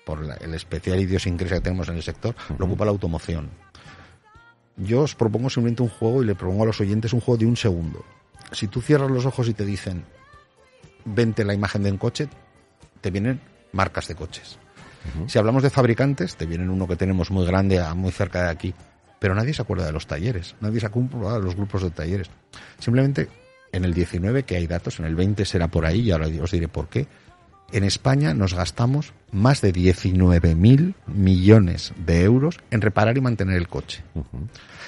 por 0.10 0.26
la- 0.26 0.34
el 0.36 0.56
especial 0.56 1.00
idiosincrasia 1.00 1.58
que 1.58 1.62
tenemos 1.62 1.88
en 1.90 1.96
el 1.98 2.02
sector, 2.04 2.34
lo 2.58 2.66
ocupa 2.66 2.84
la 2.86 2.90
automoción. 2.92 3.50
Yo 4.78 5.02
os 5.02 5.14
propongo 5.14 5.50
simplemente 5.52 5.84
un 5.84 5.90
juego 5.90 6.24
y 6.24 6.26
le 6.26 6.34
propongo 6.34 6.64
a 6.64 6.66
los 6.66 6.82
oyentes 6.82 7.14
un 7.14 7.20
juego 7.22 7.38
de 7.38 7.46
un 7.46 7.56
segundo. 7.58 8.04
Si 8.52 8.68
tú 8.68 8.82
cierras 8.82 9.12
los 9.12 9.26
ojos 9.28 9.48
y 9.50 9.54
te 9.54 9.66
dicen, 9.66 10.04
vente 11.06 11.46
la 11.46 11.54
imagen 11.54 11.84
de 11.84 11.92
un 11.92 11.98
coche, 11.98 12.28
te 13.02 13.12
vienen 13.12 13.40
marcas 13.72 14.08
de 14.08 14.16
coches. 14.16 14.58
Si 15.28 15.38
hablamos 15.38 15.62
de 15.64 15.70
fabricantes, 15.70 16.36
te 16.36 16.46
vienen 16.48 16.70
uno 16.72 16.88
que 16.88 16.96
tenemos 16.96 17.30
muy 17.30 17.46
grande, 17.46 17.82
muy 17.96 18.12
cerca 18.12 18.44
de 18.44 18.50
aquí. 18.50 18.74
Pero 19.20 19.36
nadie 19.36 19.54
se 19.54 19.62
acuerda 19.62 19.86
de 19.86 19.92
los 19.92 20.08
talleres, 20.08 20.56
nadie 20.60 20.80
se 20.80 20.88
acuerda 20.88 21.36
de 21.38 21.44
los 21.44 21.56
grupos 21.56 21.84
de 21.84 21.92
talleres. 21.92 22.30
Simplemente 22.80 23.28
en 23.72 23.86
el 23.86 23.94
19, 23.94 24.44
que 24.44 24.56
hay 24.56 24.66
datos, 24.66 25.00
en 25.00 25.06
el 25.06 25.16
20 25.16 25.46
será 25.46 25.68
por 25.68 25.86
ahí, 25.86 26.02
y 26.02 26.12
ahora 26.12 26.28
os 26.42 26.52
diré 26.52 26.68
por 26.68 26.88
qué. 26.90 27.06
En 27.72 27.84
España 27.84 28.34
nos 28.34 28.54
gastamos 28.54 29.14
más 29.32 29.62
de 29.62 29.72
19.000 29.74 30.96
millones 31.08 31.94
de 32.06 32.24
euros 32.24 32.60
en 32.72 32.82
reparar 32.82 33.18
y 33.18 33.22
mantener 33.22 33.58
el 33.58 33.68
coche. 33.68 34.04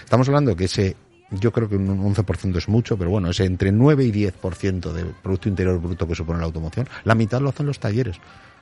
Estamos 0.03 0.27
hablando 0.27 0.55
que 0.55 0.65
ese, 0.65 0.95
yo 1.29 1.51
creo 1.51 1.69
que 1.69 1.75
un 1.75 2.13
11% 2.13 2.57
es 2.57 2.67
mucho, 2.67 2.97
pero 2.97 3.11
bueno, 3.11 3.29
ese 3.29 3.45
entre 3.45 3.71
9 3.71 4.03
y 4.05 4.11
10% 4.11 4.91
del 4.93 5.07
Producto 5.07 5.47
Interior 5.47 5.79
Bruto 5.79 6.07
que 6.07 6.15
supone 6.15 6.39
la 6.39 6.45
automoción, 6.45 6.87
la 7.03 7.13
mitad 7.13 7.39
lo 7.39 7.49
hacen 7.49 7.67
los 7.67 7.79
talleres. 7.79 8.17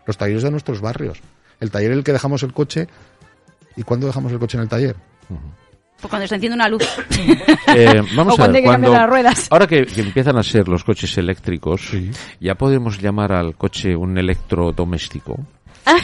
Los 0.05 0.17
talleres 0.17 0.43
de 0.43 0.51
nuestros 0.51 0.81
barrios. 0.81 1.19
El 1.59 1.71
taller 1.71 1.91
en 1.91 1.99
el 1.99 2.03
que 2.03 2.13
dejamos 2.13 2.43
el 2.43 2.53
coche. 2.53 2.87
¿Y 3.75 3.83
cuándo 3.83 4.07
dejamos 4.07 4.31
el 4.31 4.39
coche 4.39 4.57
en 4.57 4.63
el 4.63 4.69
taller? 4.69 4.95
Cuando 6.07 6.27
se 6.27 6.35
enciende 6.35 6.55
una 6.55 6.69
luz. 6.69 6.83
Eh, 7.75 8.01
vamos 8.15 8.33
O 8.33 8.35
a 8.35 8.37
cuando 8.37 8.53
ver, 8.53 8.55
hay 8.55 8.63
que 8.63 8.69
cambiar 8.71 8.91
cuando, 8.91 8.91
las 8.93 9.09
ruedas. 9.09 9.47
ahora 9.51 9.67
que, 9.67 9.85
que 9.85 10.01
empiezan 10.01 10.37
a 10.37 10.43
ser 10.43 10.67
los 10.67 10.83
coches 10.83 11.15
eléctricos, 11.17 11.81
Sí. 11.89 12.09
ya 12.39 12.55
podemos 12.55 12.99
llamar 12.99 13.31
al 13.31 13.55
coche 13.55 13.95
un 13.95 14.17
electrodoméstico. 14.17 15.37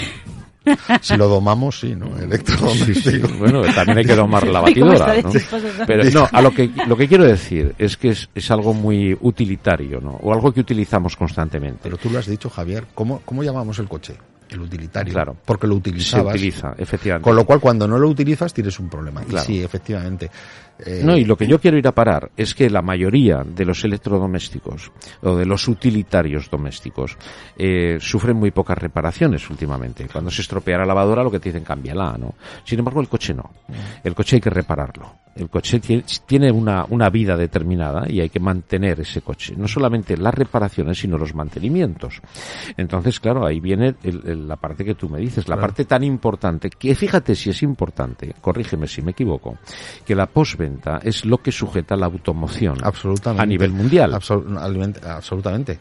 Si 1.02 1.16
lo 1.16 1.28
domamos, 1.28 1.80
sí, 1.80 1.96
¿no? 1.96 2.18
Electrodoméstico. 2.18 3.28
Bueno, 3.38 3.62
también 3.76 4.00
hay 4.00 4.06
que 4.06 4.16
domar 4.16 4.48
la 4.48 4.62
Ay, 4.66 4.74
¿cómo 4.74 4.98
batidora, 4.98 5.22
¿no? 5.22 5.86
Pero 5.86 6.04
no, 6.10 6.28
a 6.32 6.42
lo 6.42 6.52
que, 6.52 6.72
lo 6.88 6.98
que 6.98 7.08
quiero 7.08 7.24
decir 7.24 7.76
es 7.78 7.96
que 7.98 8.10
es, 8.10 8.28
es 8.34 8.50
algo 8.50 8.74
muy 8.74 9.16
utilitario, 9.22 10.02
¿no? 10.02 10.12
O 10.24 10.34
algo 10.34 10.52
que 10.52 10.62
utilizamos 10.62 11.16
constantemente. 11.16 11.82
Pero 11.84 11.98
tú 11.98 12.10
lo 12.10 12.18
has 12.18 12.26
dicho, 12.26 12.50
Javier. 12.50 12.86
¿Cómo, 12.96 13.22
cómo 13.26 13.44
llamamos 13.44 13.78
el 13.78 13.88
coche? 13.88 14.16
El 14.50 14.62
utilitario. 14.62 15.12
Claro. 15.14 15.36
Porque 15.44 15.66
lo 15.68 15.74
Se 15.74 15.80
utilizabas. 15.80 16.36
utiliza, 16.36 16.74
efectivamente. 16.78 17.24
Con 17.24 17.36
lo 17.36 17.46
cual, 17.46 17.60
cuando 17.60 17.88
no 17.88 17.98
lo 17.98 18.08
utilizas, 18.10 18.54
tienes 18.54 18.80
un 18.80 18.90
problema. 18.90 19.24
Y 19.24 19.26
Claro. 19.26 19.46
sí, 19.46 19.64
efectivamente. 19.64 20.30
Eh, 20.86 21.02
No, 21.04 21.18
y 21.18 21.26
lo 21.26 21.36
que 21.38 21.48
yo 21.48 21.60
quiero 21.60 21.78
ir 21.78 21.88
a 21.88 21.94
parar 21.94 22.30
es 22.38 22.54
que 22.54 22.70
la 22.70 22.82
mayoría 22.82 23.44
de 23.44 23.66
los 23.66 23.84
electrodomésticos 23.84 24.92
o 25.22 25.36
de 25.36 25.46
los 25.46 25.68
utilitarios 25.68 26.50
domésticos 26.50 27.18
eh, 27.58 27.98
sufren 28.00 28.36
muy 28.38 28.52
pocas 28.52 28.78
reparaciones 28.78 29.50
últimamente. 29.50 30.08
Cuando 30.12 30.30
se 30.30 30.42
estropea 30.42 30.78
la 30.80 30.86
lavadora, 30.86 31.24
lo 31.24 31.32
que 31.32 31.40
te 31.40 31.50
dicen, 31.50 31.64
cámbiala, 31.64 32.16
¿no? 32.20 32.36
Sin 32.66 32.78
embargo, 32.80 33.02
el 33.02 33.08
coche 33.08 33.34
no. 33.34 33.50
El 34.04 34.14
coche 34.14 34.36
hay 34.36 34.42
que 34.42 34.50
repararlo. 34.50 35.12
El 35.36 35.50
coche 35.50 35.80
tiene, 35.80 36.04
tiene 36.26 36.52
una, 36.52 36.86
una 36.90 37.10
vida 37.10 37.36
determinada 37.36 38.10
y 38.10 38.22
hay 38.22 38.30
que 38.30 38.40
mantener 38.40 39.02
ese 39.02 39.22
coche. 39.22 39.54
No 39.58 39.68
solamente 39.68 40.16
las 40.18 40.34
reparaciones, 40.34 40.98
sino 41.00 41.18
los 41.18 41.36
mantenimientos. 41.36 42.22
Entonces, 42.78 43.20
claro, 43.20 43.46
ahí 43.46 43.60
viene 43.60 43.96
el- 44.04 44.22
el- 44.26 44.48
la 44.48 44.56
parte 44.56 44.86
que 44.86 44.96
tú 44.96 45.10
me 45.10 45.20
dices, 45.20 45.48
la 45.48 45.58
parte 45.58 45.86
tan 45.86 46.04
importante, 46.04 46.70
que 46.70 46.96
fíjate 46.96 47.36
si 47.36 47.50
es 47.50 47.62
importante, 47.64 48.34
corrígeme 48.42 48.88
si 48.88 49.02
me 49.02 49.12
equivoco, 49.12 49.58
que 50.06 50.16
la 50.16 50.26
postventa 50.28 51.00
es 51.04 51.26
lo 51.26 51.40
que 51.40 51.52
sujeta 51.52 51.96
la 51.96 52.06
automoción 52.06 52.78
Absolutamente. 52.84 53.44
a 53.44 53.46
nivel 53.46 53.72
mundial. 53.72 54.14
Absol- 54.14 55.04
absolutamente. 55.06 55.80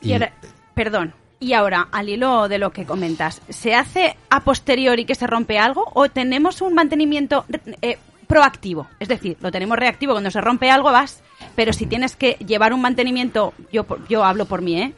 Y 0.00 0.12
ahora- 0.12 0.32
perdón. 0.74 1.12
Y 1.42 1.54
ahora, 1.54 1.88
al 1.90 2.08
hilo 2.10 2.48
de 2.48 2.58
lo 2.58 2.70
que 2.70 2.84
comentas, 2.84 3.40
¿se 3.48 3.74
hace 3.74 4.14
a 4.28 4.40
posteriori 4.40 5.06
que 5.06 5.14
se 5.14 5.26
rompe 5.26 5.58
algo 5.58 5.90
o 5.94 6.08
tenemos 6.10 6.60
un 6.60 6.74
mantenimiento 6.74 7.46
eh, 7.80 7.96
proactivo? 8.30 8.86
Es 8.98 9.08
decir, 9.08 9.36
lo 9.40 9.50
tenemos 9.50 9.76
reactivo, 9.78 10.12
cuando 10.12 10.30
se 10.30 10.40
rompe 10.40 10.70
algo 10.70 10.90
vas, 10.92 11.22
pero 11.54 11.72
si 11.74 11.84
tienes 11.86 12.16
que 12.16 12.36
llevar 12.46 12.72
un 12.72 12.80
mantenimiento, 12.80 13.52
yo, 13.72 13.84
por- 13.84 14.06
yo 14.08 14.24
hablo 14.24 14.46
por 14.46 14.62
mí, 14.62 14.80
¿eh? 14.80 14.94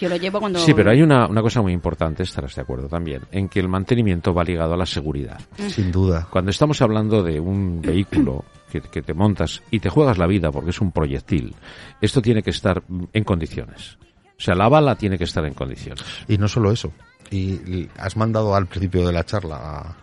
Yo 0.00 0.08
lo 0.08 0.16
llevo 0.16 0.40
cuando... 0.40 0.58
Sí, 0.58 0.72
pero 0.74 0.90
hay 0.90 1.02
una, 1.02 1.26
una 1.26 1.42
cosa 1.42 1.60
muy 1.62 1.72
importante, 1.72 2.22
estarás 2.22 2.54
de 2.54 2.62
acuerdo 2.62 2.88
también, 2.88 3.22
en 3.30 3.48
que 3.48 3.60
el 3.60 3.68
mantenimiento 3.68 4.32
va 4.32 4.42
ligado 4.44 4.74
a 4.74 4.76
la 4.76 4.86
seguridad. 4.86 5.40
Sin 5.68 5.90
duda. 5.92 6.26
Cuando 6.30 6.50
estamos 6.50 6.80
hablando 6.82 7.22
de 7.22 7.38
un 7.40 7.80
vehículo 7.82 8.44
que, 8.70 8.80
que 8.80 9.02
te 9.02 9.12
montas 9.14 9.62
y 9.70 9.80
te 9.80 9.88
juegas 9.90 10.18
la 10.18 10.26
vida 10.26 10.50
porque 10.50 10.70
es 10.70 10.80
un 10.80 10.92
proyectil, 10.92 11.54
esto 12.00 12.20
tiene 12.22 12.42
que 12.42 12.50
estar 12.50 12.82
mm, 12.88 13.04
en 13.12 13.24
condiciones. 13.24 13.98
O 14.38 14.40
sea, 14.40 14.54
la 14.54 14.68
bala 14.68 14.96
tiene 14.96 15.18
que 15.18 15.24
estar 15.24 15.44
en 15.46 15.54
condiciones. 15.54 16.04
Y 16.28 16.36
no 16.38 16.46
solo 16.48 16.70
eso. 16.72 16.92
Y 17.30 17.88
has 17.98 18.16
mandado 18.16 18.54
al 18.54 18.66
principio 18.66 19.06
de 19.06 19.12
la 19.12 19.24
charla 19.24 19.56
a, 19.56 19.96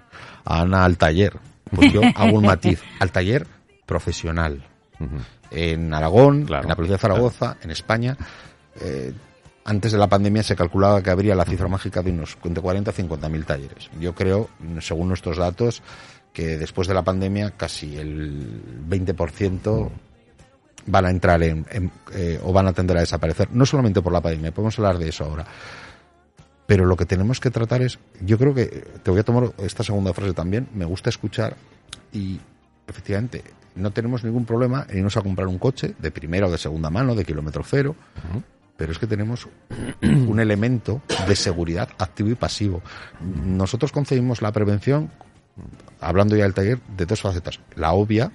a 0.46 0.62
Ana 0.62 0.86
al 0.86 0.98
taller. 0.98 1.34
Pues 1.72 1.92
yo 1.94 2.02
hago 2.16 2.38
un 2.38 2.46
matiz. 2.46 2.82
Al 3.00 3.12
taller 3.12 3.46
profesional. 3.86 4.64
En 5.52 5.94
Aragón, 5.94 6.46
Claro, 6.46 6.64
en 6.64 6.70
la 6.70 6.76
provincia 6.76 6.96
de 6.98 7.02
Zaragoza, 7.02 7.58
en 7.62 7.72
España. 7.72 8.16
eh, 8.80 9.14
antes 9.66 9.94
de 9.94 9.98
la 9.98 10.08
pandemia 10.08 10.44
se 10.44 10.56
calculaba 10.58 11.02
que 11.02 11.10
habría 11.10 11.36
la 11.36 11.46
cifra 11.46 11.70
mágica 11.70 12.02
de 12.02 12.12
unos 12.12 12.38
de 12.44 12.60
40 12.62 12.92
a 12.92 12.94
50 12.94 13.30
mil 13.30 13.46
talleres. 13.46 13.90
Yo 13.98 14.14
creo, 14.14 14.50
según 14.82 15.08
nuestros 15.08 15.38
datos, 15.38 15.82
que 16.34 16.58
después 16.58 16.88
de 16.90 16.94
la 16.94 17.02
pandemia 17.04 17.52
casi 17.52 17.96
el 17.98 18.62
20% 18.90 19.90
van 20.88 21.06
a 21.06 21.10
entrar 21.10 21.42
en, 21.44 21.66
en, 21.72 21.92
eh, 22.14 22.42
o 22.44 22.52
van 22.52 22.68
a 22.68 22.74
tender 22.74 22.98
a 22.98 23.02
desaparecer. 23.02 23.50
No 23.54 23.66
solamente 23.66 24.02
por 24.02 24.12
la 24.12 24.20
pandemia, 24.20 24.52
podemos 24.52 24.78
hablar 24.80 24.98
de 24.98 25.08
eso 25.10 25.24
ahora. 25.24 25.46
Pero 26.66 26.86
lo 26.86 26.96
que 26.96 27.06
tenemos 27.06 27.40
que 27.40 27.52
tratar 27.52 27.82
es, 27.82 28.00
yo 28.22 28.38
creo 28.38 28.54
que, 28.54 28.68
te 29.04 29.12
voy 29.12 29.20
a 29.20 29.24
tomar 29.24 29.52
esta 29.58 29.84
segunda 29.84 30.14
frase 30.14 30.34
también, 30.34 30.70
me 30.74 30.86
gusta 30.86 31.10
escuchar 31.10 31.58
y 32.12 32.40
efectivamente 32.88 33.44
no 33.76 33.92
tenemos 33.92 34.24
ningún 34.24 34.46
problema 34.46 34.86
en 34.90 35.00
irnos 35.00 35.18
a 35.18 35.22
comprar 35.22 35.48
un 35.48 35.58
coche 35.58 35.96
de 35.98 36.12
primera 36.12 36.48
o 36.48 36.52
de 36.52 36.58
segunda 36.58 36.90
mano, 36.90 37.16
de 37.16 37.26
kilómetro 37.26 37.64
cero, 37.66 37.96
pero 38.78 38.92
es 38.92 39.00
que 39.00 39.08
tenemos 39.08 39.48
un 40.02 40.40
elemento 40.40 41.02
de 41.28 41.36
seguridad 41.36 41.90
activo 41.98 42.30
y 42.30 42.36
pasivo. 42.36 42.82
Nosotros 43.22 43.92
concebimos 43.92 44.42
la 44.42 44.52
prevención, 44.52 45.12
hablando 46.00 46.36
ya 46.36 46.44
del 46.44 46.54
taller, 46.54 46.80
de 46.96 47.06
dos 47.06 47.22
facetas. 47.22 47.60
La 47.76 47.94
obvia, 47.94 48.32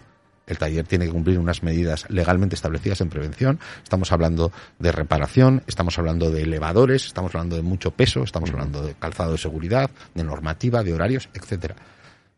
el 0.49 0.59
taller 0.59 0.87
tiene 0.87 1.05
que 1.07 1.13
cumplir 1.13 1.39
unas 1.39 1.63
medidas 1.63 2.05
legalmente 2.09 2.55
establecidas 2.57 3.01
en 3.01 3.09
prevención. 3.11 3.61
Estamos 3.83 4.11
hablando 4.13 4.51
de 4.79 4.91
reparación, 4.93 5.63
estamos 5.67 5.99
hablando 5.99 6.31
de 6.31 6.43
elevadores, 6.43 7.07
estamos 7.07 7.35
hablando 7.35 7.55
de 7.57 7.63
mucho 7.63 7.91
peso, 7.93 8.23
estamos 8.25 8.51
hablando 8.51 8.83
de 8.83 8.95
calzado 8.95 9.33
de 9.33 9.39
seguridad, 9.39 9.91
de 10.15 10.25
normativa, 10.25 10.83
de 10.83 10.95
horarios, 10.95 11.29
etcétera. 11.35 11.77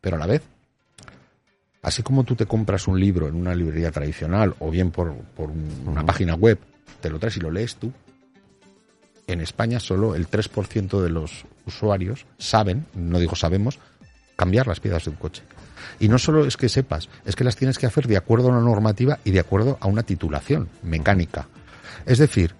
Pero 0.01 0.17
a 0.17 0.19
la 0.19 0.27
vez, 0.27 0.41
así 1.81 2.03
como 2.03 2.23
tú 2.23 2.35
te 2.35 2.45
compras 2.45 2.87
un 2.87 2.99
libro 2.99 3.27
en 3.27 3.35
una 3.35 3.55
librería 3.55 3.91
tradicional 3.91 4.55
o 4.59 4.69
bien 4.69 4.91
por, 4.91 5.13
por 5.35 5.49
un- 5.49 5.83
una 5.87 6.05
página 6.05 6.35
web, 6.35 6.59
te 7.01 7.09
lo 7.09 7.17
traes 7.19 7.37
y 7.37 7.39
lo 7.39 7.49
lees 7.51 7.75
tú, 7.77 7.91
en 9.27 9.41
España 9.41 9.79
solo 9.79 10.15
el 10.15 10.27
3% 10.27 11.01
de 11.01 11.09
los 11.09 11.45
usuarios 11.65 12.25
saben, 12.37 12.85
no 12.93 13.19
digo 13.19 13.35
sabemos, 13.35 13.79
cambiar 14.35 14.67
las 14.67 14.79
piezas 14.79 15.05
de 15.05 15.11
un 15.11 15.15
coche. 15.15 15.43
Y 15.99 16.07
no 16.09 16.17
solo 16.17 16.45
es 16.45 16.57
que 16.57 16.69
sepas, 16.69 17.09
es 17.25 17.35
que 17.35 17.43
las 17.43 17.55
tienes 17.55 17.77
que 17.77 17.85
hacer 17.85 18.07
de 18.07 18.17
acuerdo 18.17 18.47
a 18.47 18.51
una 18.51 18.61
normativa 18.61 19.19
y 19.23 19.31
de 19.31 19.39
acuerdo 19.39 19.77
a 19.79 19.87
una 19.87 20.03
titulación 20.03 20.69
mecánica. 20.83 21.47
Es 22.05 22.17
decir, 22.17 22.55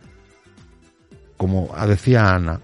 como 1.37 1.73
decía 1.87 2.35
Ana, 2.35 2.59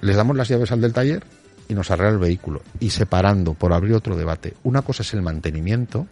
les 0.00 0.16
damos 0.16 0.36
las 0.36 0.48
llaves 0.48 0.72
al 0.72 0.80
del 0.80 0.92
taller 0.92 1.24
y 1.68 1.74
nos 1.74 1.90
arregla 1.90 2.12
el 2.12 2.18
vehículo. 2.18 2.62
Y 2.80 2.90
separando, 2.90 3.54
por 3.54 3.72
abrir 3.72 3.94
otro 3.94 4.16
debate, 4.16 4.54
una 4.64 4.82
cosa 4.82 5.02
es 5.02 5.14
el 5.14 5.22
mantenimiento, 5.22 6.06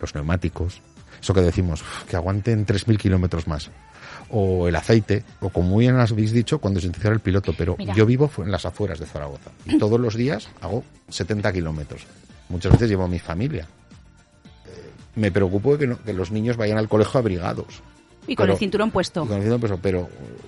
los 0.00 0.14
neumáticos, 0.14 0.80
eso 1.20 1.34
que 1.34 1.40
decimos, 1.40 1.82
"Uf, 1.82 2.04
que 2.04 2.16
aguanten 2.16 2.64
3.000 2.64 2.98
kilómetros 2.98 3.46
más. 3.46 3.70
O 4.30 4.66
el 4.68 4.76
aceite, 4.76 5.24
o 5.40 5.50
como 5.50 5.76
bien 5.76 5.96
habéis 5.96 6.32
dicho, 6.32 6.58
cuando 6.58 6.80
se 6.80 6.86
encierra 6.86 7.14
el 7.14 7.20
piloto. 7.20 7.52
Pero 7.56 7.76
Mira. 7.78 7.94
yo 7.94 8.06
vivo 8.06 8.30
en 8.38 8.50
las 8.50 8.64
afueras 8.64 8.98
de 8.98 9.06
Zaragoza 9.06 9.50
y 9.66 9.78
todos 9.78 10.00
los 10.00 10.14
días 10.14 10.48
hago 10.60 10.84
70 11.08 11.52
kilómetros. 11.52 12.06
Muchas 12.52 12.70
veces 12.72 12.88
llevo 12.90 13.04
a 13.04 13.08
mi 13.08 13.18
familia. 13.18 13.66
Me 15.16 15.30
preocupo 15.30 15.72
de 15.72 15.78
que, 15.80 15.86
no- 15.86 15.98
que 16.02 16.12
los 16.12 16.30
niños 16.30 16.56
vayan 16.56 16.78
al 16.78 16.88
colegio 16.88 17.18
abrigados. 17.20 17.82
Y 18.26 18.36
con 18.36 18.44
pero- 18.44 18.52
el 18.54 18.58
cinturón 18.58 18.90
puesto. 18.90 19.24
Y 19.24 19.26
con 19.26 19.36
el 19.38 19.42
cinturón 19.42 19.60
puesto, 19.60 19.78
pero 19.82 20.02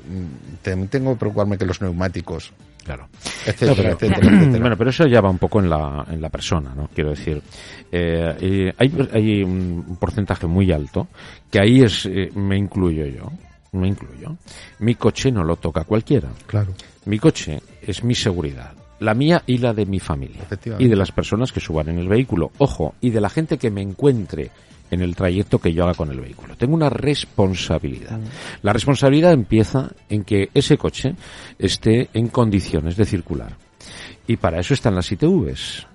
mm, 0.09 0.55
también 0.63 0.89
tengo 0.89 1.13
que 1.15 1.19
preocuparme 1.21 1.59
que 1.59 1.67
los 1.67 1.81
neumáticos, 1.83 2.53
Claro. 2.85 3.09
etcétera, 3.47 3.71
No, 3.71 3.77
pero- 3.77 3.89
etcétera, 3.95 4.19
etcétera. 4.39 4.61
Bueno, 4.61 4.77
pero 4.77 4.91
eso 4.91 5.07
ya 5.07 5.21
va 5.21 5.29
un 5.31 5.39
poco 5.39 5.59
en 5.61 5.69
la, 5.69 6.07
en 6.09 6.21
la 6.23 6.29
persona, 6.31 6.73
¿no? 6.75 6.89
Quiero 6.95 7.11
decir, 7.11 7.43
eh, 7.91 8.37
eh, 8.41 8.73
hay, 8.79 9.09
hay 9.13 9.43
un 9.43 9.97
porcentaje 10.01 10.47
muy 10.47 10.71
alto 10.73 11.09
que 11.51 11.61
ahí 11.61 11.83
es, 11.83 12.07
eh, 12.07 12.31
me 12.35 12.57
incluyo 12.57 13.05
yo, 13.07 13.31
me 13.73 13.89
incluyo. 13.89 14.37
Mi 14.79 14.95
coche 14.95 15.31
no 15.33 15.43
lo 15.45 15.57
toca 15.57 15.85
cualquiera. 15.85 16.29
claro. 16.47 16.73
Mi 17.07 17.19
coche 17.19 17.61
es 17.83 18.03
mi 18.03 18.15
seguridad. 18.15 18.73
La 19.01 19.15
mía 19.15 19.43
y 19.47 19.59
la 19.59 19.73
de 19.73 19.87
mi 19.87 20.01
familia. 20.01 20.43
Y 20.79 20.89
de 20.89 20.97
las 20.97 21.13
personas 21.13 21.53
que 21.53 21.61
suban 21.61 21.89
en 21.89 21.99
el 21.99 22.09
vehículo. 22.09 22.51
Ojo, 22.59 22.95
y 23.01 23.11
de 23.11 23.21
la 23.21 23.29
gente 23.29 23.59
que 23.59 23.71
me 23.71 23.83
encuentre 23.83 24.51
en 24.91 25.01
el 25.01 25.17
trayecto 25.17 25.59
que 25.59 25.73
yo 25.73 25.85
haga 25.85 25.95
con 25.95 26.11
el 26.11 26.21
vehículo. 26.21 26.57
Tengo 26.57 26.75
una 26.75 26.91
responsabilidad. 26.91 28.19
La 28.63 28.73
responsabilidad 28.73 29.33
empieza 29.33 29.91
en 30.09 30.25
que 30.25 30.51
ese 30.55 30.79
coche 30.79 31.15
esté 31.59 32.09
en 32.15 32.29
condiciones 32.29 32.97
de 32.97 33.05
circular. 33.05 33.57
Y 34.27 34.37
para 34.37 34.61
eso 34.61 34.73
están 34.75 34.95
las 34.95 35.11
ITVs. 35.11 35.87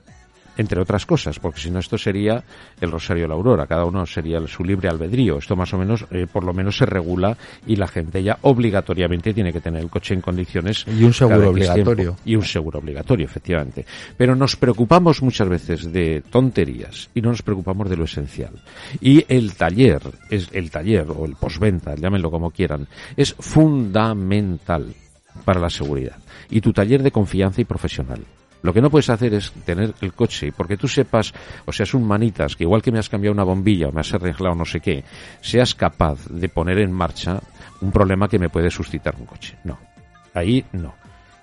Entre 0.60 0.82
otras 0.82 1.06
cosas, 1.06 1.40
porque 1.40 1.62
si 1.62 1.72
no 1.72 1.80
esto 1.80 1.98
sería 1.98 2.44
el 2.82 2.92
Rosario 2.92 3.24
de 3.24 3.30
la 3.30 3.36
Aurora, 3.36 3.66
cada 3.66 3.86
uno 3.86 4.06
sería 4.06 4.46
su 4.46 4.62
libre 4.62 4.90
albedrío. 4.90 5.38
Esto 5.38 5.56
más 5.56 5.74
o 5.74 5.78
menos, 5.78 6.06
eh, 6.12 6.28
por 6.30 6.44
lo 6.44 6.52
menos 6.54 6.76
se 6.76 6.86
regula 6.86 7.38
y 7.66 7.78
la 7.78 7.88
gente 7.88 8.22
ya 8.22 8.38
obligatoriamente 8.42 9.34
tiene 9.34 9.54
que 9.54 9.62
tener 9.62 9.82
el 9.82 9.90
coche 9.90 10.16
en 10.16 10.20
condiciones. 10.20 10.86
Y 10.86 11.06
un 11.06 11.14
seguro 11.14 11.52
obligatorio. 11.52 12.18
Y 12.26 12.36
un 12.36 12.44
seguro 12.44 12.80
obligatorio, 12.80 13.26
efectivamente. 13.26 13.86
Pero 14.18 14.36
nos 14.36 14.58
preocupamos 14.58 15.22
muchas 15.22 15.48
veces 15.48 15.94
de 15.94 16.24
tonterías 16.30 17.10
y 17.16 17.22
no 17.22 17.30
nos 17.30 17.42
preocupamos 17.42 17.90
de 17.90 17.96
lo 17.96 18.04
esencial. 18.04 18.52
Y 19.00 19.24
el 19.30 19.54
taller, 19.56 20.02
es 20.30 20.50
el 20.52 20.72
taller 20.72 21.08
o 21.10 21.26
el 21.26 21.38
postventa, 21.38 21.96
llámenlo 21.96 22.30
como 22.30 22.52
quieran, 22.52 22.86
es 23.16 23.34
fundamental 23.40 24.94
para 25.46 25.62
la 25.62 25.70
seguridad. 25.70 26.18
Y 26.50 26.60
tu 26.60 26.74
taller 26.74 27.02
de 27.02 27.12
confianza 27.12 27.62
y 27.62 27.64
profesional. 27.64 28.26
Lo 28.62 28.74
que 28.74 28.82
no 28.82 28.90
puedes 28.90 29.10
hacer 29.10 29.34
es 29.34 29.52
tener 29.66 29.94
el 30.02 30.14
coche 30.14 30.52
porque 30.52 30.78
tú 30.78 30.88
sepas, 30.88 31.34
o 31.66 31.72
seas 31.72 31.94
un 31.94 32.06
manitas, 32.06 32.56
que 32.56 32.64
igual 32.64 32.82
que 32.82 32.92
me 32.92 33.00
has 33.00 33.10
cambiado 33.10 33.34
una 33.34 33.44
bombilla 33.44 33.88
o 33.88 33.92
me 33.92 34.02
has 34.02 34.14
arreglado 34.14 34.56
no 34.56 34.66
sé 34.66 34.80
qué, 34.80 35.04
seas 35.42 35.76
capaz 35.76 36.28
de 36.30 36.50
poner 36.50 36.80
en 36.80 36.92
marcha 36.92 37.40
un 37.82 37.92
problema 37.92 38.28
que 38.28 38.40
me 38.40 38.50
puede 38.50 38.70
suscitar 38.70 39.16
un 39.18 39.26
coche. 39.26 39.58
No. 39.64 39.78
Ahí 40.34 40.64
no. 40.74 40.94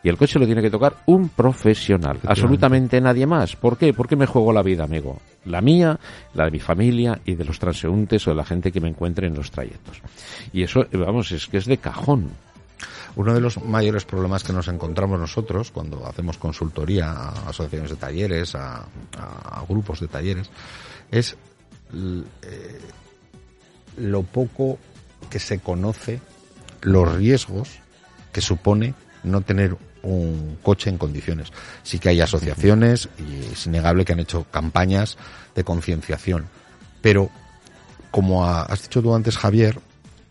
Y 0.02 0.08
el 0.08 0.16
coche 0.16 0.38
lo 0.38 0.46
tiene 0.46 0.62
que 0.62 0.70
tocar 0.70 0.94
un 1.06 1.30
profesional, 1.30 2.20
absolutamente 2.26 3.00
nadie 3.00 3.26
más. 3.26 3.56
¿Por 3.56 3.76
qué? 3.76 3.92
Porque 3.92 4.14
me 4.14 4.26
juego 4.26 4.52
la 4.52 4.62
vida, 4.62 4.84
amigo. 4.84 5.18
La 5.46 5.60
mía, 5.60 5.98
la 6.34 6.44
de 6.44 6.52
mi 6.52 6.60
familia 6.60 7.18
y 7.24 7.34
de 7.34 7.44
los 7.44 7.58
transeúntes 7.58 8.24
o 8.28 8.30
de 8.30 8.36
la 8.36 8.44
gente 8.44 8.70
que 8.70 8.80
me 8.80 8.88
encuentre 8.88 9.26
en 9.26 9.34
los 9.34 9.50
trayectos. 9.50 10.00
Y 10.52 10.62
eso, 10.62 10.86
vamos, 10.92 11.32
es 11.32 11.48
que 11.48 11.56
es 11.56 11.64
de 11.64 11.78
cajón. 11.78 12.30
Uno 13.16 13.34
de 13.34 13.40
los 13.40 13.62
mayores 13.62 14.04
problemas 14.04 14.44
que 14.44 14.52
nos 14.52 14.68
encontramos 14.68 15.18
nosotros 15.18 15.70
cuando 15.70 16.06
hacemos 16.06 16.36
consultoría 16.38 17.10
a 17.10 17.48
asociaciones 17.48 17.90
de 17.90 17.96
talleres, 17.96 18.54
a, 18.54 18.86
a 19.18 19.64
grupos 19.68 20.00
de 20.00 20.08
talleres, 20.08 20.50
es 21.10 21.36
eh, 21.94 22.80
lo 23.96 24.22
poco 24.22 24.78
que 25.30 25.38
se 25.38 25.58
conoce 25.60 26.20
los 26.82 27.14
riesgos 27.16 27.70
que 28.32 28.40
supone 28.42 28.94
no 29.24 29.40
tener 29.40 29.76
un 30.02 30.58
coche 30.62 30.90
en 30.90 30.98
condiciones. 30.98 31.52
Sí 31.82 31.98
que 31.98 32.10
hay 32.10 32.20
asociaciones 32.20 33.08
y 33.18 33.52
es 33.52 33.66
innegable 33.66 34.04
que 34.04 34.12
han 34.12 34.20
hecho 34.20 34.44
campañas 34.50 35.16
de 35.54 35.64
concienciación, 35.64 36.46
pero 37.00 37.30
como 38.10 38.44
ha- 38.44 38.62
has 38.64 38.82
dicho 38.82 39.02
tú 39.02 39.14
antes, 39.14 39.36
Javier, 39.38 39.80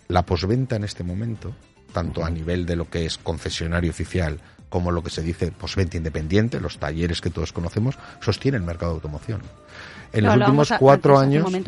la 0.07 0.23
posventa 0.23 0.75
en 0.75 0.83
este 0.83 1.03
momento, 1.03 1.53
tanto 1.95 2.25
a 2.25 2.29
nivel 2.29 2.65
de 2.65 2.75
lo 2.75 2.89
que 2.89 3.05
es 3.05 3.17
concesionario 3.17 3.89
oficial 3.89 4.41
como 4.67 4.91
lo 4.91 5.01
que 5.01 5.09
se 5.09 5.21
dice 5.21 5.53
postventa 5.53 5.95
independiente, 5.95 6.59
los 6.59 6.77
talleres 6.77 7.21
que 7.21 7.29
todos 7.29 7.53
conocemos, 7.53 7.97
sostiene 8.19 8.57
el 8.57 8.63
mercado 8.63 8.91
de 8.91 8.95
automoción. 8.97 9.41
En 10.11 10.25
Lo 10.25 10.35
los 10.35 10.39
últimos 10.47 10.71
a- 10.73 10.77
cuatro 10.77 11.17
antes, 11.17 11.39
años, 11.45 11.63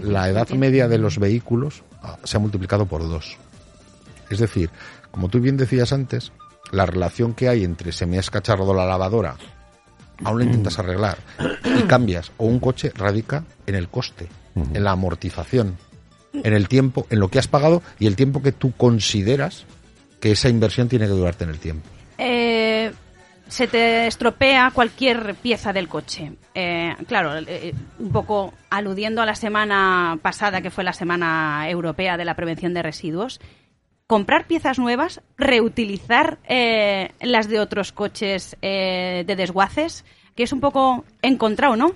la 0.00 0.28
edad 0.28 0.48
media 0.50 0.86
de 0.86 0.98
los 0.98 1.18
vehículos 1.18 1.82
ah, 2.00 2.16
se 2.22 2.36
ha 2.36 2.40
multiplicado 2.40 2.86
por 2.86 3.02
dos. 3.02 3.36
Es 4.30 4.38
decir, 4.38 4.70
como 5.10 5.28
tú 5.28 5.40
bien 5.40 5.56
decías 5.56 5.92
antes, 5.92 6.30
la 6.70 6.86
relación 6.86 7.34
que 7.34 7.48
hay 7.48 7.64
entre 7.64 7.90
se 7.90 8.06
me 8.06 8.18
ha 8.18 8.20
escacharrado 8.20 8.72
la 8.72 8.86
lavadora, 8.86 9.34
aún 10.22 10.38
la 10.38 10.44
intentas 10.44 10.78
arreglar 10.78 11.18
y 11.64 11.82
cambias, 11.88 12.30
o 12.36 12.46
un 12.46 12.60
coche 12.60 12.92
radica 12.94 13.42
en 13.66 13.74
el 13.74 13.88
coste, 13.88 14.28
en 14.54 14.84
la 14.84 14.92
amortización, 14.92 15.76
en 16.42 16.52
el 16.52 16.68
tiempo, 16.68 17.06
en 17.10 17.20
lo 17.20 17.28
que 17.28 17.38
has 17.38 17.48
pagado 17.48 17.82
y 17.98 18.06
el 18.06 18.16
tiempo 18.16 18.42
que 18.42 18.52
tú 18.52 18.72
consideras 18.72 19.64
que 20.20 20.32
esa 20.32 20.48
inversión 20.48 20.88
tiene 20.88 21.06
que 21.06 21.12
durarte 21.12 21.44
en 21.44 21.50
el 21.50 21.58
tiempo. 21.58 21.88
Eh, 22.18 22.92
se 23.48 23.66
te 23.66 24.06
estropea 24.06 24.70
cualquier 24.74 25.34
pieza 25.36 25.72
del 25.72 25.88
coche. 25.88 26.32
Eh, 26.54 26.94
claro, 27.06 27.38
eh, 27.46 27.74
un 27.98 28.10
poco 28.10 28.52
aludiendo 28.70 29.22
a 29.22 29.26
la 29.26 29.34
semana 29.34 30.18
pasada, 30.20 30.60
que 30.60 30.70
fue 30.70 30.84
la 30.84 30.92
Semana 30.92 31.68
Europea 31.68 32.16
de 32.16 32.24
la 32.24 32.34
Prevención 32.34 32.74
de 32.74 32.82
Residuos, 32.82 33.40
comprar 34.08 34.46
piezas 34.46 34.78
nuevas, 34.78 35.20
reutilizar 35.36 36.38
eh, 36.48 37.12
las 37.20 37.48
de 37.48 37.60
otros 37.60 37.92
coches 37.92 38.56
eh, 38.62 39.22
de 39.26 39.36
desguaces, 39.36 40.04
que 40.34 40.42
es 40.42 40.52
un 40.52 40.60
poco 40.60 41.04
encontrado, 41.22 41.76
¿no? 41.76 41.92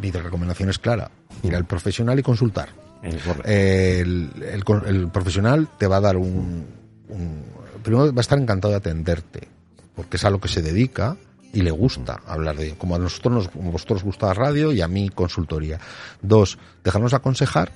Mi 0.00 0.10
recomendación 0.10 0.68
es 0.70 0.78
clara, 0.78 1.10
ir 1.42 1.54
al 1.54 1.64
profesional 1.64 2.18
y 2.18 2.22
consultar. 2.22 2.68
El, 3.02 4.30
el 4.42 4.64
el 4.86 5.08
profesional 5.10 5.68
te 5.78 5.86
va 5.86 5.96
a 5.96 6.00
dar 6.00 6.16
un, 6.16 6.66
un- 7.08 7.44
Primero 7.82 8.12
va 8.14 8.20
a 8.20 8.20
estar 8.20 8.38
encantado 8.38 8.70
de 8.70 8.78
atenderte, 8.78 9.48
porque 9.96 10.16
es 10.16 10.24
a 10.24 10.30
lo 10.30 10.40
que 10.40 10.46
se 10.48 10.62
dedica 10.62 11.16
y 11.52 11.62
le 11.62 11.70
gusta 11.72 12.20
hablar 12.26 12.56
de 12.56 12.74
como 12.76 12.94
a 12.94 12.98
nosotros 12.98 13.34
nos, 13.34 13.48
como 13.48 13.70
a 13.70 13.72
vosotros 13.72 13.98
os 13.98 14.04
gusta 14.04 14.26
la 14.28 14.34
radio 14.34 14.72
y 14.72 14.80
a 14.80 14.88
mí 14.88 15.08
consultoría. 15.08 15.80
Dos, 16.22 16.58
dejarnos 16.84 17.12
aconsejar. 17.12 17.72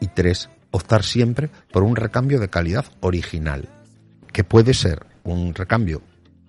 Y 0.00 0.08
tres, 0.08 0.48
optar 0.70 1.02
siempre 1.02 1.50
por 1.72 1.82
un 1.82 1.96
recambio 1.96 2.38
de 2.38 2.48
calidad 2.48 2.84
original, 3.00 3.68
que 4.32 4.44
puede 4.44 4.74
ser 4.74 5.06
un 5.24 5.54
recambio 5.54 6.02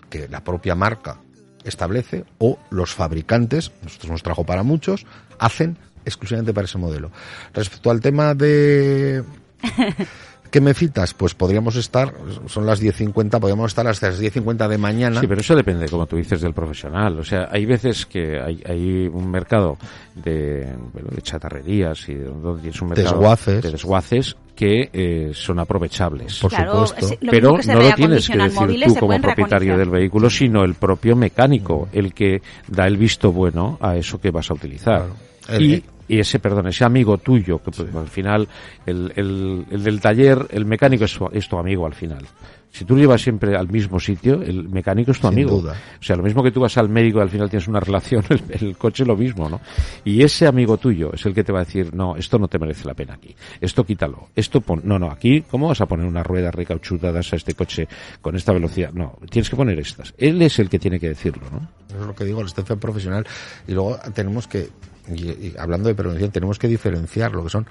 que 0.10 0.28
la 0.28 0.44
propia 0.44 0.76
marca 0.76 1.20
establece 1.64 2.26
o 2.38 2.60
los 2.70 2.94
fabricantes, 2.94 3.72
nosotros 3.82 4.12
nos 4.12 4.24
trajo 4.24 4.44
para 4.46 4.62
muchos, 4.64 5.06
hacen 5.40 5.78
exclusivamente 6.06 6.54
para 6.54 6.66
ese 6.66 6.78
modelo. 6.78 7.12
Respecto 7.54 7.92
al 7.92 8.02
tema 8.02 8.34
de 8.36 9.24
¿Qué 10.52 10.62
me 10.62 10.74
citas? 10.74 11.14
Pues 11.14 11.36
podríamos 11.36 11.76
estar, 11.76 12.14
son 12.48 12.66
las 12.66 12.82
10.50, 12.82 13.40
podríamos 13.40 13.72
estar 13.72 13.86
hasta 13.88 14.08
las 14.08 14.20
10.50 14.20 14.68
de 14.68 14.78
mañana. 14.80 15.20
Sí, 15.22 15.28
pero 15.28 15.42
eso 15.42 15.56
depende, 15.56 15.88
como 15.88 16.08
tú 16.08 16.16
dices, 16.16 16.42
del 16.42 16.54
profesional. 16.54 17.20
O 17.20 17.24
sea, 17.24 17.50
hay 17.52 17.66
veces 17.66 18.06
que 18.08 18.40
hay, 18.40 18.64
hay 18.66 19.08
un 19.08 19.30
mercado 19.30 19.78
de, 20.16 20.76
bueno, 20.92 21.10
de 21.12 21.22
chatarrerías 21.22 22.10
y 22.10 22.16
donde 22.16 22.70
es 22.70 22.82
un 22.82 22.90
mercado 22.90 23.20
Desguaces. 23.20 23.62
de 23.62 23.72
desguaces 23.72 24.36
que 24.56 24.90
eh, 24.92 25.32
son 25.34 25.60
aprovechables. 25.60 26.40
Por 26.40 26.50
claro, 26.50 26.88
supuesto. 26.88 27.16
lo 27.22 27.32
pero 27.32 27.56
que 27.56 27.68
no 27.68 27.82
lo 27.82 27.94
tienes 27.94 28.28
que 28.28 28.38
decir 28.38 28.84
tú 28.88 28.96
como 28.96 29.22
propietario 29.22 29.78
del 29.78 29.90
vehículo, 29.90 30.30
sino 30.30 30.64
el 30.64 30.74
propio 30.74 31.16
mecánico, 31.16 31.90
el 31.94 32.14
que 32.14 32.42
da 32.68 32.88
el 32.88 32.98
visto 32.98 33.32
bueno 33.32 33.78
a 33.80 33.96
eso 33.98 34.20
que 34.20 34.32
vas 34.32 34.50
a 34.50 34.56
utilizar. 34.56 35.06
Claro. 35.06 35.29
El- 35.50 35.64
Y, 35.66 35.84
y 36.08 36.20
ese, 36.20 36.40
perdón, 36.40 36.68
ese 36.68 36.84
amigo 36.86 37.18
tuyo, 37.20 37.62
que 37.62 37.72
pues, 37.72 37.96
al 37.96 38.08
final, 38.08 38.48
el, 38.86 39.14
el, 39.16 39.66
el 39.70 39.84
del 39.84 40.02
taller, 40.02 40.48
el 40.52 40.66
mecánico 40.66 41.06
es, 41.06 41.20
es 41.34 41.48
tu 41.48 41.58
amigo 41.58 41.86
al 41.86 41.94
final. 41.94 42.26
Si 42.72 42.86
tú 42.86 42.94
lo 42.96 43.02
llevas 43.02 43.22
siempre 43.24 43.56
al 43.56 43.68
mismo 43.68 44.00
sitio, 44.00 44.44
el 44.44 44.70
mecánico 44.70 45.10
es 45.12 45.18
tu 45.20 45.28
Sin 45.28 45.34
amigo. 45.40 45.60
duda. 45.60 45.76
O 46.00 46.04
sea, 46.04 46.16
lo 46.16 46.22
mismo 46.24 46.44
que 46.44 46.52
tú 46.52 46.60
vas 46.62 46.78
al 46.78 46.88
médico 46.88 47.18
y 47.18 47.22
al 47.24 47.30
final 47.30 47.50
tienes 47.50 47.68
una 47.68 47.80
relación, 47.80 48.24
el, 48.30 48.42
el 48.50 48.78
coche 48.78 49.06
lo 49.06 49.16
mismo, 49.18 49.50
¿no? 49.50 49.60
Y 50.06 50.22
ese 50.24 50.46
amigo 50.46 50.78
tuyo 50.78 51.12
es 51.14 51.26
el 51.26 51.34
que 51.34 51.44
te 51.44 51.52
va 51.52 51.62
a 51.62 51.64
decir, 51.64 51.94
no, 51.96 52.16
esto 52.16 52.38
no 52.38 52.48
te 52.48 52.60
merece 52.60 52.88
la 52.88 52.94
pena 52.94 53.16
aquí. 53.16 53.36
Esto 53.60 53.84
quítalo. 53.84 54.28
Esto 54.36 54.62
pon, 54.62 54.82
no, 54.84 55.00
no, 55.00 55.10
aquí, 55.12 55.42
¿cómo 55.50 55.68
vas 55.68 55.82
a 55.82 55.88
poner 55.88 56.06
unas 56.06 56.26
ruedas 56.26 56.54
recauchutadas 56.54 57.34
a 57.34 57.36
este 57.38 57.56
coche 57.56 57.88
con 58.22 58.36
esta 58.36 58.54
velocidad? 58.54 58.92
No, 58.94 59.18
tienes 59.32 59.50
que 59.50 59.56
poner 59.56 59.80
estas. 59.80 60.14
Él 60.18 60.40
es 60.44 60.60
el 60.60 60.70
que 60.70 60.78
tiene 60.78 61.00
que 61.00 61.10
decirlo, 61.10 61.44
¿no? 61.52 61.68
Eso 61.90 62.02
es 62.02 62.06
lo 62.08 62.14
que 62.16 62.24
digo, 62.26 62.40
la 62.40 62.46
asistencia 62.46 62.76
profesional. 62.76 63.26
Y 63.68 63.72
luego 63.74 63.98
tenemos 64.14 64.48
que, 64.48 64.70
y, 65.08 65.30
y 65.30 65.56
hablando 65.58 65.88
de 65.90 65.96
prevención, 65.96 66.32
tenemos 66.32 66.60
que 66.60 66.68
diferenciar 66.68 67.32
lo 67.34 67.44
que 67.44 67.50
son 67.50 67.66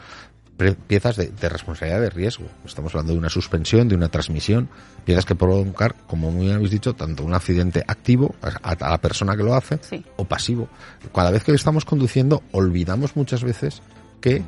pre- 0.56 0.74
piezas 0.74 1.16
de, 1.16 1.28
de 1.28 1.48
responsabilidad 1.48 2.00
de 2.00 2.10
riesgo. 2.10 2.46
Estamos 2.64 2.94
hablando 2.94 3.12
de 3.12 3.18
una 3.18 3.28
suspensión, 3.28 3.88
de 3.88 3.94
una 3.94 4.08
transmisión, 4.08 4.68
piezas 5.04 5.24
que 5.24 5.34
pueden 5.34 5.62
provocar, 5.64 5.94
como 6.06 6.30
muy 6.30 6.44
bien 6.46 6.56
habéis 6.56 6.70
dicho, 6.70 6.94
tanto 6.94 7.24
un 7.24 7.34
accidente 7.34 7.84
activo 7.86 8.34
a, 8.42 8.72
a 8.84 8.90
la 8.90 8.98
persona 8.98 9.36
que 9.36 9.42
lo 9.42 9.54
hace 9.54 9.78
Sí. 9.82 10.04
o 10.16 10.24
pasivo. 10.24 10.68
Cada 11.14 11.30
vez 11.30 11.44
que 11.44 11.52
estamos 11.52 11.84
conduciendo, 11.84 12.42
olvidamos 12.52 13.16
muchas 13.16 13.44
veces 13.44 13.82
que 14.20 14.42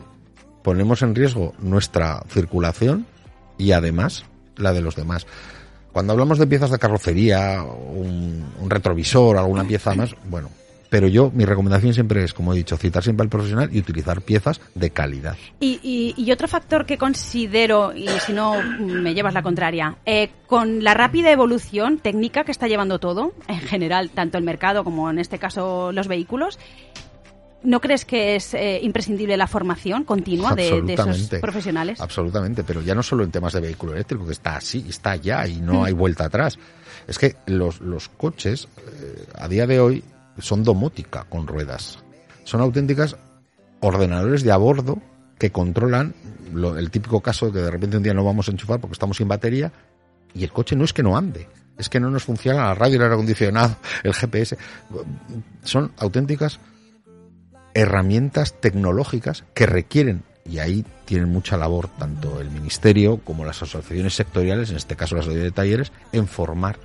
ponemos 0.62 1.02
en 1.02 1.14
riesgo 1.14 1.54
nuestra 1.60 2.22
circulación 2.28 3.06
y 3.56 3.72
además 3.72 4.24
la 4.56 4.72
de 4.72 4.80
los 4.82 4.96
demás. 4.96 5.26
Cuando 5.92 6.12
hablamos 6.12 6.38
de 6.38 6.46
piezas 6.46 6.70
de 6.70 6.78
carrocería, 6.78 7.62
un, 7.64 8.44
un 8.60 8.70
retrovisor, 8.70 9.36
alguna 9.38 9.64
pieza 9.64 9.94
más, 9.94 10.14
bueno, 10.28 10.48
pero 10.90 11.06
yo, 11.08 11.30
mi 11.32 11.44
recomendación 11.44 11.94
siempre 11.94 12.22
es, 12.24 12.34
como 12.34 12.52
he 12.52 12.56
dicho, 12.56 12.76
citar 12.76 13.02
siempre 13.02 13.22
al 13.24 13.30
profesional 13.30 13.70
y 13.72 13.78
utilizar 13.78 14.20
piezas 14.20 14.60
de 14.74 14.90
calidad. 14.90 15.36
Y, 15.60 15.78
y- 15.82 16.14
y 16.22 16.32
otro 16.32 16.48
factor 16.48 16.84
que 16.84 16.98
considero, 16.98 17.94
y 17.94 18.08
si 18.26 18.32
no 18.32 18.60
mm, 18.60 18.84
me 19.00 19.14
llevas 19.14 19.32
la 19.34 19.42
contraria, 19.42 19.96
eh, 20.04 20.30
con 20.46 20.82
la 20.84 20.92
rápida 20.94 21.30
evolución 21.30 21.98
técnica 21.98 22.44
que 22.44 22.52
está 22.52 22.66
llevando 22.68 22.98
todo, 22.98 23.32
en 23.48 23.60
general, 23.60 24.10
tanto 24.10 24.36
el 24.36 24.44
mercado 24.44 24.84
como 24.84 25.08
en 25.10 25.18
este 25.20 25.38
caso 25.38 25.92
los 25.92 26.08
vehículos, 26.08 26.58
¿no 27.62 27.80
crees 27.80 28.04
que 28.04 28.36
es 28.36 28.54
eh, 28.54 28.80
imprescindible 28.82 29.36
la 29.36 29.46
formación 29.46 30.04
continua 30.04 30.54
de, 30.54 30.82
de 30.82 30.94
esos 30.94 31.28
profesionales? 31.40 32.00
Absolutamente, 32.00 32.64
pero 32.64 32.80
ya 32.82 32.94
no 32.94 33.02
solo 33.02 33.22
en 33.22 33.30
temas 33.30 33.52
de 33.52 33.60
vehículo 33.60 33.92
eléctrico, 33.92 34.26
que 34.26 34.32
está 34.32 34.56
así, 34.56 34.84
está 34.88 35.14
ya 35.16 35.46
y 35.46 35.60
no 35.60 35.84
hay 35.84 35.92
vuelta 35.92 36.24
atrás. 36.24 36.58
Es 37.06 37.18
que 37.18 37.36
los, 37.46 37.80
los 37.80 38.08
coches, 38.08 38.66
eh, 38.78 39.24
a 39.36 39.46
día 39.46 39.66
de 39.66 39.78
hoy, 39.80 40.02
son 40.38 40.64
domótica 40.64 41.24
con 41.28 41.46
ruedas. 41.46 41.98
Son 42.44 42.60
auténticas 42.60 43.16
ordenadores 43.80 44.42
de 44.42 44.52
a 44.52 44.56
bordo 44.56 44.98
que 45.38 45.50
controlan 45.50 46.14
lo- 46.52 46.76
el 46.78 46.90
típico 46.90 47.20
caso 47.20 47.46
de 47.46 47.52
que 47.52 47.58
de 47.60 47.70
repente 47.70 47.96
un 47.96 48.02
día 48.02 48.14
no 48.14 48.24
vamos 48.24 48.48
a 48.48 48.50
enchufar 48.52 48.80
porque 48.80 48.92
estamos 48.94 49.16
sin 49.18 49.28
batería 49.28 49.72
y 50.34 50.44
el 50.44 50.52
coche 50.52 50.76
no 50.76 50.84
es 50.84 50.92
que 50.92 51.02
no 51.02 51.16
ande, 51.16 51.48
es 51.78 51.88
que 51.88 52.00
no 52.00 52.10
nos 52.10 52.24
funciona 52.24 52.64
la 52.64 52.74
radio, 52.74 52.96
el 52.96 53.02
aire 53.02 53.14
acondicionado, 53.14 53.76
el 54.04 54.12
GPS. 54.14 54.56
Son 55.64 55.92
auténticas 55.98 56.60
herramientas 57.74 58.60
tecnológicas 58.60 59.44
que 59.54 59.66
requieren, 59.66 60.22
y 60.44 60.58
ahí 60.58 60.84
tienen 61.04 61.28
mucha 61.30 61.56
labor 61.56 61.88
tanto 61.98 62.40
el 62.40 62.50
Ministerio 62.50 63.18
como 63.18 63.44
las 63.44 63.62
asociaciones 63.62 64.14
sectoriales, 64.14 64.70
en 64.70 64.76
este 64.76 64.96
caso 64.96 65.16
las 65.16 65.26
de 65.26 65.52
talleres, 65.52 65.92
en 66.12 66.26
formar. 66.26 66.78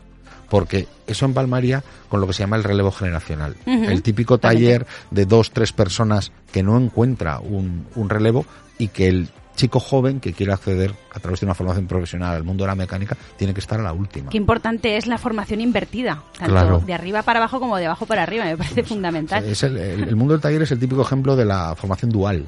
Porque 0.50 0.88
eso 1.08 1.26
empalmaría 1.26 1.84
con 2.10 2.22
lo 2.22 2.28
que 2.28 2.34
se 2.34 2.44
llama 2.44 2.56
el 2.58 2.64
relevo 2.64 2.92
generacional. 2.92 3.56
El 3.66 4.02
típico 4.02 4.38
taller 4.38 4.86
de 5.12 5.26
dos, 5.26 5.52
tres 5.52 5.72
personas 5.74 6.32
que 6.52 6.64
no 6.64 6.78
encuentra 6.78 7.40
un, 7.40 7.86
un 7.96 8.10
relevo 8.10 8.46
y 8.78 8.90
que 8.90 9.08
el 9.08 9.30
chico 9.56 9.80
joven 9.80 10.20
que 10.20 10.34
quiere 10.34 10.52
acceder 10.52 10.94
a 11.14 11.20
través 11.22 11.40
de 11.40 11.46
una 11.46 11.56
formación 11.56 11.88
profesional 11.88 12.36
al 12.36 12.44
mundo 12.44 12.66
de 12.66 12.68
la 12.68 12.76
mecánica 12.76 13.16
tiene 13.38 13.54
que 13.54 13.62
estar 13.62 13.80
a 13.80 13.84
la 13.84 13.94
última. 13.94 14.30
Qué 14.30 14.36
importante 14.38 14.98
es 14.98 15.08
la 15.08 15.18
formación 15.18 15.62
invertida, 15.62 16.24
tanto 16.38 16.52
Claro. 16.52 16.80
de 16.86 16.94
arriba 16.94 17.24
para 17.24 17.40
abajo 17.40 17.60
como 17.62 17.78
de 17.78 17.86
abajo 17.86 18.06
para 18.06 18.24
arriba, 18.24 18.44
me 18.44 18.58
parece 18.58 18.84
fundamental. 18.84 19.46
Es 19.46 19.64
el, 19.64 19.78
el- 19.78 20.04
el 20.10 20.16
mundo 20.18 20.34
del 20.34 20.42
taller 20.42 20.62
es 20.64 20.72
el 20.72 20.80
típico 20.80 21.02
ejemplo 21.04 21.38
de 21.38 21.46
la 21.46 21.74
formación 21.76 22.12
dual, 22.12 22.46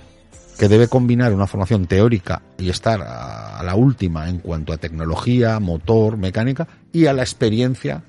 que 0.59 0.67
debe 0.67 0.89
combinar 0.89 1.31
una 1.33 1.47
formación 1.47 1.85
teórica 1.85 2.41
y 2.57 2.69
estar 2.69 3.01
a, 3.01 3.57
a 3.59 3.63
la 3.63 3.75
última 3.75 4.27
en 4.27 4.39
cuanto 4.39 4.73
a 4.73 4.77
tecnología, 4.77 5.59
motor, 5.61 6.17
mecánica 6.17 6.67
y 6.97 7.05
a 7.07 7.13
la 7.13 7.21
experiencia 7.21 8.01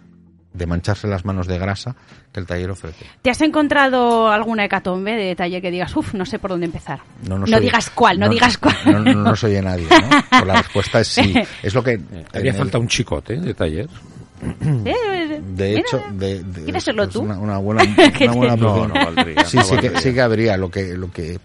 de 0.55 0.66
mancharse 0.66 1.07
las 1.07 1.24
manos 1.24 1.46
de 1.46 1.59
grasa 1.59 1.94
que 2.33 2.40
el 2.40 2.46
taller 2.46 2.70
ofrece. 2.70 3.05
¿Te 3.22 3.31
has 3.31 3.40
encontrado 3.42 4.29
alguna 4.31 4.64
hecatombe 4.64 5.12
de 5.14 5.37
taller 5.37 5.61
que 5.61 5.70
digas, 5.70 5.94
uff, 5.94 6.14
no 6.14 6.24
sé 6.24 6.38
por 6.38 6.51
dónde 6.51 6.66
empezar? 6.66 7.01
No, 7.29 7.38
no 7.38 7.46
soy- 7.46 7.61
digas 7.61 7.90
cuál, 7.90 8.18
no, 8.18 8.29
digas 8.29 8.57
cuál. 8.59 8.74
No, 8.87 8.98
no, 9.01 9.12
no 9.12 9.37
soy 9.37 9.53
de 9.53 9.62
nadie, 9.62 9.87
¿no? 10.31 10.44
La 10.44 10.57
respuesta 10.62 11.01
es 11.01 11.09
sí. 11.09 11.35
Es 11.62 11.74
lo 11.74 11.85
que... 11.85 11.92
Eh, 11.92 12.24
el- 12.33 12.55
falta 12.55 12.79
un 12.79 12.88
chicote 12.88 13.37
de 13.37 13.55
taller. 13.55 13.88
Eh, 14.40 15.40
De 15.42 15.68
mira, 15.68 15.81
hecho, 15.81 16.03
de, 16.12 16.42
de- 16.42 16.64
¿quieres 16.64 16.85
serlo 16.85 17.09
tú? 17.09 17.20
Una, 17.20 17.38
una 17.38 17.59
buena, 17.59 17.83
una 17.85 18.33
buena 18.33 18.57
No, 18.57 18.88
no 18.88 18.94
valdría, 18.94 19.44
Sí, 19.44 19.57
no 19.59 19.64
sí, 19.64 19.77
que, 19.79 20.01
sí 20.01 20.14
que 20.14 20.20
habría. 20.22 20.57
Lo 20.57 20.70
que, 20.70 20.94
lo 20.96 21.11
que, 21.11 21.38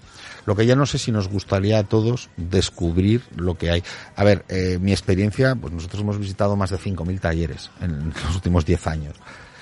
lo 0.46 0.56
que 0.56 0.66
ya 0.66 0.76
no 0.76 0.86
sé 0.86 0.98
si 0.98 1.12
nos 1.12 1.28
gustaría 1.30 1.80
a 1.80 1.84
todos 1.84 2.30
descubrir 2.38 3.22
lo 3.36 3.58
que 3.58 3.72
hay. 3.72 3.84
A 4.16 4.24
ver, 4.24 4.46
eh, 4.50 4.78
mi 4.82 4.92
experiencia, 4.92 5.56
pues 5.56 5.74
nosotros 5.74 6.02
hemos 6.02 6.18
visitado 6.18 6.56
más 6.56 6.70
de 6.70 6.78
5.000 6.78 7.20
talleres 7.20 7.70
en 7.82 8.10
los 8.26 8.36
últimos 8.36 8.66
10 8.66 8.88
años. 8.88 9.16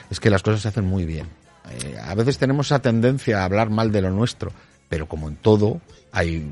Es 0.09 0.19
que 0.19 0.29
las 0.29 0.41
cosas 0.43 0.61
se 0.61 0.67
hacen 0.67 0.85
muy 0.85 1.05
bien. 1.05 1.27
Eh, 1.69 1.97
a 2.03 2.15
veces 2.15 2.37
tenemos 2.37 2.67
esa 2.67 2.79
tendencia 2.79 3.41
a 3.41 3.45
hablar 3.45 3.69
mal 3.69 3.91
de 3.91 4.01
lo 4.01 4.09
nuestro. 4.11 4.51
Pero 4.89 5.07
como 5.07 5.29
en 5.29 5.37
todo, 5.37 5.79
hay 6.11 6.45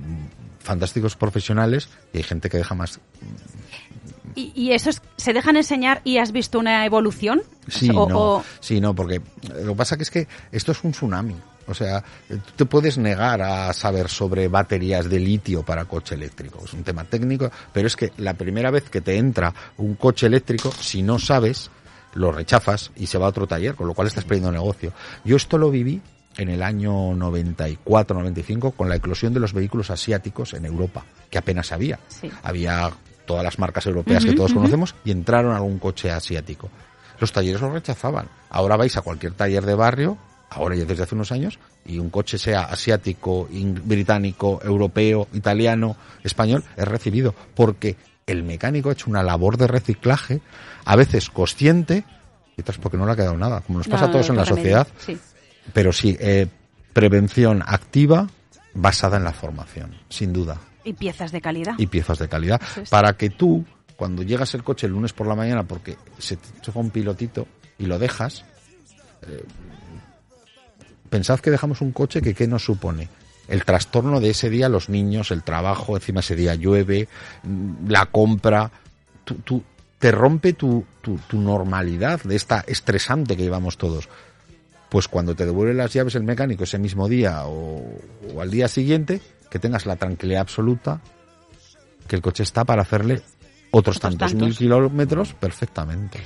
fantásticos 0.60 1.16
profesionales 1.18 1.90
y 2.14 2.18
hay 2.18 2.24
gente 2.24 2.50
que 2.50 2.58
deja 2.58 2.74
más 2.76 3.00
¿Y, 4.36 4.52
y 4.56 4.72
esos 4.74 5.02
se 5.18 5.34
dejan 5.34 5.58
enseñar 5.58 6.02
y 6.06 6.18
has 6.20 6.32
visto 6.32 6.60
una 6.60 6.86
evolución? 6.86 7.42
Sí, 7.68 7.90
O- 7.90 8.08
no, 8.08 8.20
o- 8.38 8.44
sí, 8.60 8.80
no, 8.80 8.94
porque 8.96 9.22
lo 9.64 9.72
que 9.74 9.76
pasa 9.76 9.98
que 9.98 10.04
es 10.04 10.12
que 10.12 10.28
esto 10.52 10.72
es 10.72 10.84
un 10.84 10.92
tsunami. 10.92 11.36
O 11.70 11.74
sea, 11.74 12.04
eh, 12.30 12.38
tú 12.46 12.52
te 12.56 12.66
puedes 12.66 12.98
negar 12.98 13.42
a 13.42 13.72
saber 13.74 14.10
sobre 14.10 14.48
baterías 14.48 15.10
de 15.10 15.20
litio 15.20 15.64
para 15.64 15.86
coche 15.86 16.16
eléctrico. 16.16 16.62
Es 16.66 16.74
un 16.74 16.84
tema 16.84 17.04
técnico, 17.04 17.52
pero 17.72 17.88
es 17.88 17.96
que 17.96 18.12
la 18.18 18.34
primera 18.34 18.72
vez 18.72 18.90
que 18.90 19.02
te 19.02 19.18
entra 19.18 19.54
un 19.78 19.96
coche 19.96 20.28
eléctrico, 20.28 20.72
si 20.72 21.04
no 21.04 21.20
sabes, 21.20 21.70
lo 22.14 22.32
rechazas 22.32 22.92
y 22.96 23.08
se 23.08 23.18
va 23.18 23.28
a 23.28 23.30
otro 23.30 23.48
taller, 23.48 23.76
con 23.76 23.88
lo 23.88 23.94
cual 23.94 24.08
estás 24.08 24.26
perdiendo 24.26 24.52
negocio. 24.52 24.94
Yo 25.24 25.36
esto 25.36 25.58
lo 25.58 25.70
viví 25.70 26.02
en 26.38 26.50
el 26.50 26.64
año 26.64 27.12
94-95 27.14 28.74
con 28.76 28.90
la 28.90 28.96
eclosión 28.96 29.34
de 29.34 29.40
los 29.40 29.54
vehículos 29.54 29.90
asiáticos 29.90 30.54
en 30.54 30.66
Europa, 30.66 31.06
que 31.30 31.38
apenas 31.38 31.72
había. 31.72 32.00
Sí. 32.08 32.32
Había 32.44 32.92
todas 33.26 33.44
las 33.44 33.60
marcas 33.60 33.86
europeas 33.86 34.26
que 34.26 34.34
todos 34.34 34.54
conocemos 34.54 34.96
y 35.06 35.12
entraron 35.12 35.54
algún 35.56 35.78
coche 35.78 36.10
asiático. 36.10 36.70
Los 37.20 37.32
talleres 37.32 37.62
lo 37.62 37.72
rechazaban. 37.72 38.28
Ahora 38.50 38.78
vais 38.78 38.96
a 38.98 39.02
cualquier 39.02 39.34
taller 39.34 39.66
de 39.66 39.76
barrio, 39.76 40.18
ahora 40.50 40.76
ya 40.76 40.86
desde 40.86 41.04
hace 41.04 41.16
unos 41.16 41.32
años, 41.32 41.60
y 41.86 42.00
un 42.00 42.10
coche 42.10 42.38
sea 42.38 42.64
asiático, 42.64 43.48
británico, 43.84 44.60
europeo, 44.64 45.28
italiano, 45.34 45.96
español, 46.24 46.64
es 46.76 46.88
recibido. 46.88 47.34
Porque 47.56 47.96
el 48.26 48.44
mecánico 48.44 48.90
ha 48.90 48.94
hecho 48.94 49.10
una 49.10 49.24
labor 49.24 49.58
de 49.58 49.68
reciclaje, 49.68 50.42
a 50.86 50.96
veces 50.96 51.30
consciente, 51.30 52.04
y 52.58 52.62
otras 52.62 52.78
porque 52.78 52.98
no 52.98 53.06
le 53.06 53.12
ha 53.14 53.16
quedado 53.16 53.38
nada, 53.38 53.62
como 53.62 53.80
nos 53.80 53.88
pasa 53.88 54.06
No, 54.06 54.10
a 54.10 54.12
todos 54.12 54.30
en 54.30 54.36
la 54.36 54.46
sociedad. 54.46 54.88
Sí. 55.06 55.18
Pero 55.74 55.94
sí, 55.94 56.18
eh, 56.20 56.48
prevención 56.94 57.64
activa 57.66 58.28
basada 58.74 59.18
en 59.18 59.24
la 59.24 59.34
formación, 59.34 59.96
sin 60.10 60.34
duda 60.34 60.58
Y 60.84 60.94
piezas 60.94 61.32
de 61.32 61.42
calidad. 61.42 61.74
y 61.78 61.88
piezas 61.88 62.20
de 62.20 62.28
calidad 62.28 62.62
es. 62.82 62.90
para 62.90 63.14
que 63.14 63.30
tú 63.30 63.66
cuando 63.96 64.24
llegas 64.24 64.54
el 64.54 64.64
coche 64.64 64.88
el 64.88 64.94
lunes 64.94 65.12
por 65.14 65.28
la 65.28 65.36
mañana 65.36 65.64
porque 65.64 65.98
se 66.18 66.38
te 66.38 66.48
choca 66.62 66.80
un 66.80 66.90
pilotito 66.90 67.48
y 67.78 67.86
lo 67.86 68.00
dejas 68.00 68.46
eh, 69.28 69.44
pensad 71.10 71.40
que 71.40 71.52
dejamos 71.52 71.82
un 71.82 71.92
coche 71.92 72.22
que 72.22 72.34
qué 72.34 72.48
nos 72.48 72.64
supone 72.64 73.10
el 73.48 73.66
trastorno 73.66 74.20
de 74.20 74.30
ese 74.30 74.50
día 74.50 74.70
los 74.70 74.90
niños 74.90 75.32
el 75.32 75.44
trabajo 75.44 75.96
encima 75.98 76.20
ese 76.20 76.36
día 76.36 76.56
llueve 76.56 77.08
mm, 77.44 77.90
la 77.90 78.06
compra 78.08 78.72
tú, 79.26 79.36
tú- 79.44 79.64
te 80.00 80.12
rompe 80.12 80.54
tu, 80.54 80.86
tu, 81.02 81.18
tu 81.28 81.42
normalidad 81.42 82.22
de 82.24 82.36
esta 82.38 82.64
estresante 82.68 83.36
que 83.36 83.44
llevamos 83.44 83.78
todos 83.78 84.08
pues 84.90 85.08
cuando 85.10 85.36
te 85.36 85.46
devuelve 85.46 85.74
las 85.74 85.92
llaves 85.94 86.16
el 86.16 86.24
mecánico 86.24 86.64
ese 86.64 86.80
mismo 86.80 87.08
día 87.10 87.46
o, 87.46 87.84
o 88.34 88.42
al 88.42 88.50
día 88.50 88.68
siguiente, 88.68 89.22
que 89.52 89.60
tengas 89.60 89.86
la 89.86 89.98
tranquilidad 89.98 90.42
absoluta 90.42 91.00
que 92.08 92.16
el 92.16 92.22
coche 92.24 92.42
está 92.44 92.66
para 92.66 92.82
hacerle 92.84 93.16
otros, 93.72 93.98
Otros 93.98 94.00
tantos, 94.00 94.32
tantos. 94.32 94.48
mil 94.48 94.58
kilómetros 94.58 95.34
perfectamente. 95.36 96.20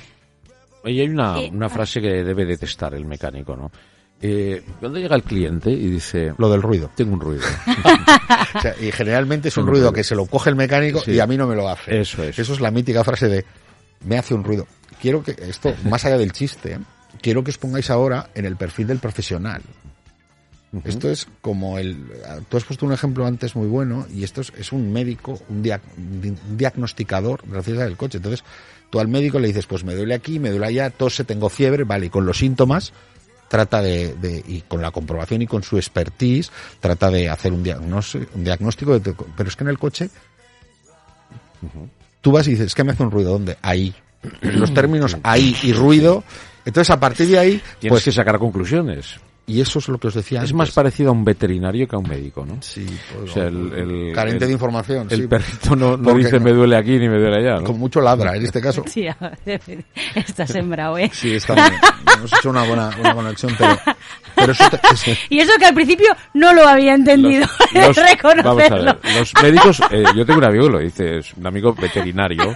Y 0.84 1.00
hay 1.00 1.08
una, 1.08 1.40
Eh, 1.40 1.50
una 1.52 1.68
frase 1.68 2.00
que 2.00 2.08
debe 2.24 2.46
detestar 2.46 2.94
el 2.94 3.04
mecánico, 3.04 3.54
¿no? 3.54 3.70
Eh, 4.26 4.62
cuando 4.80 4.98
llega 4.98 5.14
el 5.16 5.22
cliente 5.22 5.70
y 5.70 5.86
dice, 5.90 6.32
Lo 6.38 6.48
del 6.50 6.62
ruido. 6.62 6.90
tengo 6.96 7.12
un 7.12 7.20
ruido. 7.20 7.42
O 8.56 8.60
sea, 8.60 8.74
y 8.80 8.90
generalmente 8.92 9.48
es 9.48 9.56
un 9.58 9.64
Un 9.64 9.70
ruido 9.70 9.86
ruido. 9.88 9.92
que 9.92 10.04
se 10.04 10.14
lo 10.14 10.24
coge 10.26 10.48
el 10.48 10.56
mecánico 10.56 11.00
Sí. 11.00 11.10
y 11.12 11.20
a 11.20 11.26
mí 11.26 11.36
no 11.36 11.46
me 11.46 11.54
lo 11.56 11.68
hace. 11.68 12.00
Eso 12.00 12.22
es. 12.22 12.38
Eso 12.38 12.52
es 12.54 12.60
la 12.60 12.70
mítica 12.70 13.02
frase 13.04 13.28
de 13.28 13.44
me 14.06 14.16
hace 14.16 14.32
un 14.32 14.44
ruido. 14.44 14.66
Quiero 15.02 15.22
que 15.22 15.36
esto, 15.48 15.74
más 15.90 16.04
allá 16.06 16.16
del 16.16 16.32
chiste, 16.32 16.72
¿eh? 16.74 16.78
quiero 17.20 17.42
que 17.44 17.50
os 17.50 17.58
pongáis 17.58 17.90
ahora 17.90 18.30
en 18.34 18.44
el 18.46 18.56
perfil 18.56 18.86
del 18.86 18.98
profesional. 18.98 19.60
Esto 20.84 21.08
es 21.10 21.28
como 21.40 21.78
el... 21.78 22.04
Tú 22.48 22.56
has 22.56 22.64
puesto 22.64 22.84
un 22.86 22.92
ejemplo 22.92 23.24
antes 23.26 23.54
muy 23.54 23.68
bueno 23.68 24.06
y 24.12 24.24
esto 24.24 24.40
es, 24.40 24.52
es 24.58 24.72
un 24.72 24.92
médico, 24.92 25.40
un, 25.48 25.62
dia- 25.62 25.80
un 25.96 26.36
diagnosticador 26.56 27.42
ciencia 27.62 27.84
del 27.84 27.96
coche. 27.96 28.16
Entonces, 28.18 28.42
tú 28.90 28.98
al 28.98 29.06
médico 29.06 29.38
le 29.38 29.46
dices, 29.48 29.66
pues 29.66 29.84
me 29.84 29.94
duele 29.94 30.14
aquí, 30.14 30.40
me 30.40 30.50
duele 30.50 30.66
allá, 30.66 30.90
tose, 30.90 31.22
tengo 31.24 31.48
fiebre, 31.48 31.84
vale, 31.84 32.06
y 32.06 32.10
con 32.10 32.26
los 32.26 32.38
síntomas 32.38 32.92
trata 33.54 33.80
de, 33.80 34.14
de- 34.16 34.42
y 34.48 34.62
con 34.62 34.82
la 34.82 34.90
comprobación 34.90 35.40
y 35.42 35.46
con 35.46 35.62
su 35.62 35.76
expertise, 35.76 36.50
trata 36.80 37.08
de 37.08 37.28
hacer 37.30 37.52
un, 37.52 37.62
diagnóstico, 37.62 38.26
un 38.34 38.42
diagnóstico, 38.42 38.98
de 38.98 39.14
pero 39.36 39.48
es 39.48 39.54
que 39.54 39.62
en 39.62 39.70
el 39.70 39.78
coche 39.78 40.10
tú 42.20 42.32
vas 42.32 42.48
y 42.48 42.50
dices, 42.50 42.66
es 42.66 42.74
que 42.74 42.82
me 42.82 42.90
hace 42.90 43.04
un 43.04 43.12
ruido, 43.12 43.30
¿dónde? 43.30 43.56
Ahí. 43.62 43.94
Los 44.40 44.74
términos 44.74 45.16
ahí 45.22 45.56
y 45.62 45.72
ruido. 45.72 46.24
Entonces, 46.64 46.90
a 46.90 46.98
partir 46.98 47.28
de 47.28 47.38
ahí, 47.38 47.62
Tienes 47.78 47.92
pues, 47.92 48.04
que 48.04 48.10
sacar 48.10 48.40
conclusiones. 48.40 49.20
Y 49.46 49.60
eso 49.60 49.78
es 49.78 49.88
lo 49.88 49.98
que 49.98 50.06
os 50.08 50.14
decía 50.14 50.38
Es 50.38 50.42
antes. 50.44 50.54
más 50.54 50.70
parecido 50.70 51.10
a 51.10 51.12
un 51.12 51.24
veterinario 51.24 51.86
que 51.86 51.96
a 51.96 51.98
un 51.98 52.08
médico, 52.08 52.46
¿no? 52.46 52.56
Sí, 52.60 52.86
pues, 53.18 53.30
O 53.30 53.34
sea, 53.34 53.44
el- 53.48 53.72
el- 53.74 54.12
carente 54.14 54.44
el- 54.44 54.48
de 54.48 54.52
información. 54.54 55.06
El 55.10 55.20
sí. 55.22 55.26
perrito 55.26 55.76
no, 55.76 55.96
no 55.96 56.14
dice 56.14 56.38
no- 56.38 56.44
me 56.46 56.52
duele 56.52 56.76
aquí 56.76 56.98
ni 56.98 57.08
me 57.08 57.18
duele 57.18 57.36
allá, 57.36 57.60
¿no? 57.60 57.64
Con 57.64 57.78
mucho 57.78 58.00
ladra, 58.00 58.36
en 58.36 58.44
este 58.44 58.60
caso. 58.60 58.82
Sí, 58.88 59.06
está 60.14 60.46
sembrado, 60.46 60.96
¿eh? 60.98 61.10
Sí, 61.12 61.34
está 61.34 61.54
bien. 61.54 61.72
Hemos 62.16 62.32
hecho 62.32 62.50
una 62.50 62.64
buena, 62.64 62.90
una 63.00 63.12
buena 63.14 63.30
acción, 63.30 63.52
pero, 63.58 63.76
pero 64.34 64.52
eso 64.52 64.64
te- 64.70 64.78
es- 65.12 65.18
Y 65.30 65.40
eso 65.40 65.52
que 65.58 65.66
al 65.66 65.74
principio 65.74 66.08
no 66.34 66.52
lo 66.52 66.66
había 66.66 66.94
entendido, 66.94 67.46
Los- 67.72 67.96
reconocerlo. 68.10 68.42
vamos 68.42 68.70
a 68.70 68.78
ver, 69.02 69.16
los 69.18 69.32
médicos, 69.42 69.80
eh, 69.90 70.04
yo 70.16 70.24
tengo 70.26 70.38
un 70.38 70.44
amigo, 70.44 70.68
lo 70.68 70.78
dice, 70.78 71.18
es 71.18 71.32
un 71.34 71.46
amigo 71.46 71.74
veterinario, 71.74 72.54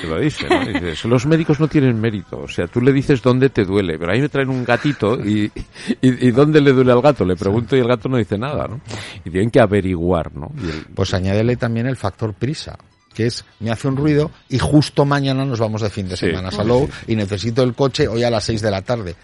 que 0.00 0.06
lo 0.06 0.18
dice, 0.18 0.46
¿no? 0.48 0.64
Dice, 0.90 1.08
los 1.08 1.26
médicos 1.26 1.60
no 1.60 1.68
tienen 1.68 2.00
mérito, 2.00 2.40
o 2.40 2.48
sea, 2.48 2.66
tú 2.66 2.80
le 2.80 2.92
dices 2.92 3.22
dónde 3.22 3.50
te 3.50 3.64
duele, 3.64 3.98
pero 3.98 4.12
ahí 4.12 4.20
me 4.20 4.28
traen 4.28 4.48
un 4.50 4.64
gatito 4.64 5.14
y, 5.24 5.50
y, 6.00 6.26
y 6.28 6.30
dónde 6.30 6.60
le 6.60 6.72
duele 6.72 6.92
al 6.92 7.02
gato, 7.02 7.24
le 7.24 7.36
pregunto 7.36 7.76
y 7.76 7.80
el 7.80 7.88
gato 7.88 8.08
no 8.08 8.16
dice 8.16 8.38
nada, 8.38 8.66
¿no? 8.68 8.80
Y 9.24 9.30
tienen 9.30 9.50
que 9.50 9.60
averiguar, 9.60 10.34
¿no? 10.34 10.50
Y 10.62 10.68
el- 10.70 10.86
pues 10.94 11.12
añádele 11.14 11.56
también 11.56 11.86
el 11.86 11.96
factor 11.96 12.34
prisa 12.34 12.76
que 13.14 13.26
es 13.26 13.44
me 13.58 13.70
hace 13.72 13.88
un 13.88 13.96
ruido 13.96 14.30
y 14.48 14.58
justo 14.60 15.04
mañana 15.04 15.44
nos 15.44 15.58
vamos 15.58 15.82
de 15.82 15.90
fin 15.90 16.08
de 16.08 16.16
Sí. 16.16 16.26
semana 16.26 16.48
a 16.48 16.52
Salou 16.52 16.88
y 17.08 17.16
necesito 17.16 17.64
el 17.64 17.74
coche 17.74 18.06
hoy 18.06 18.22
a 18.22 18.30
las 18.30 18.44
6 18.44 18.62
de 18.62 18.70
la 18.70 18.82
tarde. 18.82 19.16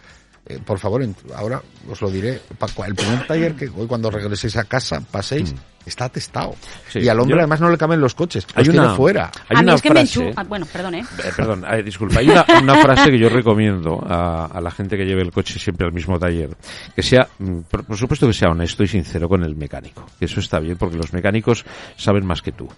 Eh, 0.46 0.58
por 0.64 0.78
favor, 0.78 1.02
ahora 1.34 1.62
os 1.88 2.00
lo 2.02 2.10
diré. 2.10 2.40
El 2.86 2.94
primer 2.94 3.26
taller 3.26 3.54
que 3.54 3.68
hoy 3.68 3.86
cuando 3.86 4.10
regreséis 4.10 4.56
a 4.56 4.64
casa, 4.64 5.00
paséis, 5.00 5.54
está 5.86 6.06
atestado. 6.06 6.54
Sí, 6.88 7.00
y 7.00 7.08
al 7.08 7.18
hombre 7.20 7.36
yo- 7.36 7.40
además 7.40 7.60
no 7.60 7.70
le 7.70 7.76
caben 7.78 8.00
los 8.00 8.14
coches, 8.14 8.46
los 8.48 8.56
hay 8.56 8.64
tiene 8.64 8.80
una, 8.80 8.94
fuera. 8.94 9.30
hay 9.48 9.56
a 9.56 9.60
mí 9.60 9.64
una 9.66 9.74
es 9.74 9.82
que 9.82 9.90
me 9.90 9.94
frase, 10.00 10.20
enchu... 10.26 10.32
ah, 10.36 10.44
bueno, 10.44 10.66
perdón, 10.72 10.94
¿eh? 10.94 11.04
Eh, 11.24 11.30
perdón, 11.36 11.64
eh, 11.70 11.82
disculpa. 11.82 12.20
Hay 12.20 12.28
una, 12.30 12.44
una 12.62 12.74
frase 12.82 13.10
que 13.10 13.18
yo 13.18 13.28
recomiendo 13.28 14.02
a, 14.08 14.46
a 14.46 14.60
la 14.60 14.70
gente 14.70 14.96
que 14.96 15.04
lleve 15.04 15.22
el 15.22 15.30
coche 15.32 15.58
siempre 15.58 15.86
al 15.86 15.92
mismo 15.92 16.18
taller. 16.18 16.50
Que 16.94 17.02
sea, 17.02 17.28
mm, 17.38 17.60
por, 17.70 17.84
por 17.84 17.96
supuesto 17.96 18.26
que 18.26 18.32
sea 18.32 18.48
honesto 18.50 18.82
y 18.82 18.88
sincero 18.88 19.28
con 19.28 19.42
el 19.44 19.56
mecánico. 19.56 20.06
Que 20.18 20.24
eso 20.26 20.40
está 20.40 20.58
bien 20.60 20.76
porque 20.76 20.96
los 20.96 21.12
mecánicos 21.12 21.64
saben 21.96 22.24
más 22.26 22.42
que 22.42 22.52
tú. 22.52 22.68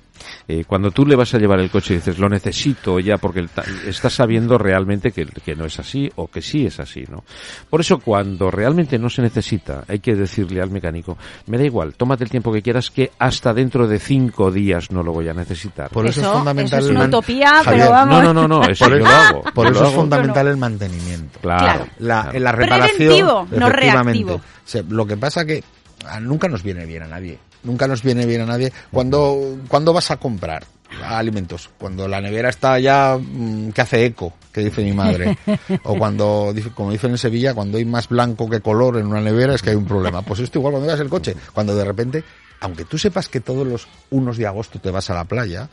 Eh, 0.48 0.64
cuando 0.66 0.90
tú 0.90 1.04
le 1.06 1.16
vas 1.16 1.34
a 1.34 1.38
llevar 1.38 1.60
el 1.60 1.70
coche 1.70 1.94
y 1.94 1.96
dices, 1.96 2.18
lo 2.18 2.28
necesito 2.28 2.98
ya 3.00 3.18
porque 3.18 3.46
estás 3.86 4.12
sabiendo 4.12 4.58
realmente 4.58 5.12
que, 5.12 5.26
que 5.26 5.54
no 5.54 5.64
es 5.66 5.78
así 5.78 6.10
o 6.16 6.28
que 6.28 6.40
sí 6.42 6.66
es 6.66 6.80
así, 6.80 7.04
¿no? 7.10 7.24
Por 7.68 7.80
eso 7.80 7.98
cuando 7.98 8.50
realmente 8.50 8.98
no 8.98 9.08
se 9.10 9.22
necesita, 9.22 9.84
hay 9.88 9.98
que 10.00 10.14
decirle 10.14 10.60
al 10.62 10.70
mecánico, 10.70 11.16
me 11.46 11.58
da 11.58 11.64
igual, 11.64 11.94
tómate 11.94 12.24
el 12.24 12.30
tiempo 12.30 12.52
que 12.52 12.62
quieras 12.62 12.90
que 12.96 13.12
hasta 13.18 13.52
dentro 13.52 13.86
de 13.86 13.98
cinco 13.98 14.50
días 14.50 14.90
no 14.90 15.02
lo 15.02 15.12
voy 15.12 15.28
a 15.28 15.34
necesitar. 15.34 15.90
Por 15.90 16.06
eso, 16.06 16.20
Eso- 16.20 16.30
es 16.30 16.36
fundamental 16.38 16.78
eso 16.78 16.86
es 16.86 16.90
el 16.92 16.96
una 16.96 17.04
utopía, 17.08 17.62
Javier, 17.62 17.82
pero 17.82 17.90
vamos. 17.90 18.22
No, 18.22 18.32
no, 18.32 18.48
no, 18.48 18.48
no, 18.62 18.66
eso 18.66 18.88
yo 18.88 18.94
lo 18.96 19.06
hago. 19.06 19.42
por 19.54 19.66
yo 19.66 19.72
eso 19.72 19.84
es 19.88 19.94
fundamental 19.94 20.48
el 20.48 20.56
mantenimiento. 20.56 21.38
Claro. 21.40 21.86
La, 21.98 22.22
claro. 22.22 22.40
la 22.40 22.52
reparación. 22.52 22.96
Preventivo, 22.96 23.48
no 23.50 23.68
reactivo. 23.68 24.34
O 24.36 24.40
sea, 24.64 24.82
lo 24.88 25.06
que 25.06 25.18
pasa 25.18 25.44
que 25.44 25.62
ah, 26.06 26.20
nunca 26.20 26.48
nos 26.48 26.62
viene 26.62 26.86
bien 26.86 27.02
a 27.02 27.06
nadie. 27.08 27.38
Nunca 27.64 27.86
nos 27.86 28.02
viene 28.02 28.24
bien 28.24 28.40
a 28.40 28.46
nadie. 28.46 28.72
Cuando, 28.90 29.58
cuando 29.68 29.92
vas 29.92 30.10
a 30.10 30.16
comprar 30.16 30.64
alimentos, 31.04 31.68
cuando 31.76 32.08
la 32.08 32.22
nevera 32.22 32.48
está 32.48 32.78
ya 32.78 33.18
mm, 33.20 33.72
que 33.72 33.80
hace 33.82 34.06
eco, 34.06 34.32
que 34.50 34.62
dice 34.62 34.82
mi 34.82 34.92
madre, 34.94 35.36
o 35.82 35.94
cuando, 35.98 36.52
dice- 36.54 36.70
como 36.70 36.92
dicen 36.92 37.10
en 37.10 37.18
Sevilla, 37.18 37.52
cuando 37.52 37.76
hay 37.76 37.84
más 37.84 38.08
blanco 38.08 38.48
que 38.48 38.60
color 38.62 38.96
en 38.96 39.06
una 39.06 39.20
nevera 39.20 39.54
es 39.54 39.60
que 39.60 39.68
hay 39.68 39.76
un 39.76 39.84
problema. 39.84 40.22
Pues 40.22 40.40
esto 40.40 40.58
igual 40.60 40.72
cuando 40.72 40.86
veas 40.86 41.00
el 41.00 41.10
coche, 41.10 41.36
cuando 41.52 41.74
de 41.76 41.84
repente, 41.84 42.24
aunque 42.60 42.84
tú 42.84 42.98
sepas 42.98 43.28
que 43.28 43.40
todos 43.40 43.66
los 43.66 43.86
unos 44.10 44.36
de 44.36 44.46
agosto 44.46 44.78
te 44.78 44.90
vas 44.90 45.10
a 45.10 45.14
la 45.14 45.24
playa, 45.24 45.68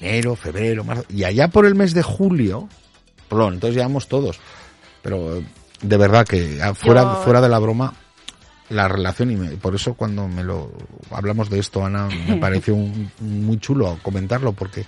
enero, 0.00 0.36
febrero, 0.36 0.84
marzo, 0.84 1.04
y 1.08 1.24
allá 1.24 1.48
por 1.48 1.66
el 1.66 1.74
mes 1.74 1.94
de 1.94 2.02
julio, 2.02 2.68
plon, 3.28 3.54
entonces 3.54 3.76
llevamos 3.76 4.08
todos. 4.08 4.40
Pero 5.02 5.36
eh, 5.36 5.44
de 5.82 5.96
verdad 5.96 6.26
que 6.26 6.60
ah, 6.62 6.74
fuera, 6.74 7.02
Yo- 7.02 7.22
fuera 7.22 7.40
de 7.40 7.48
la 7.48 7.58
broma, 7.58 7.94
la 8.70 8.88
relación, 8.88 9.30
y 9.30 9.36
me- 9.36 9.50
por 9.56 9.74
eso 9.74 9.94
cuando 9.94 10.28
me 10.28 10.42
lo 10.44 10.72
hablamos 11.10 11.50
de 11.50 11.58
esto, 11.58 11.84
Ana, 11.84 12.08
me 12.28 12.36
pareció 12.40 12.74
un- 12.74 13.10
muy 13.20 13.58
chulo 13.58 13.98
comentarlo, 14.02 14.52
porque 14.52 14.86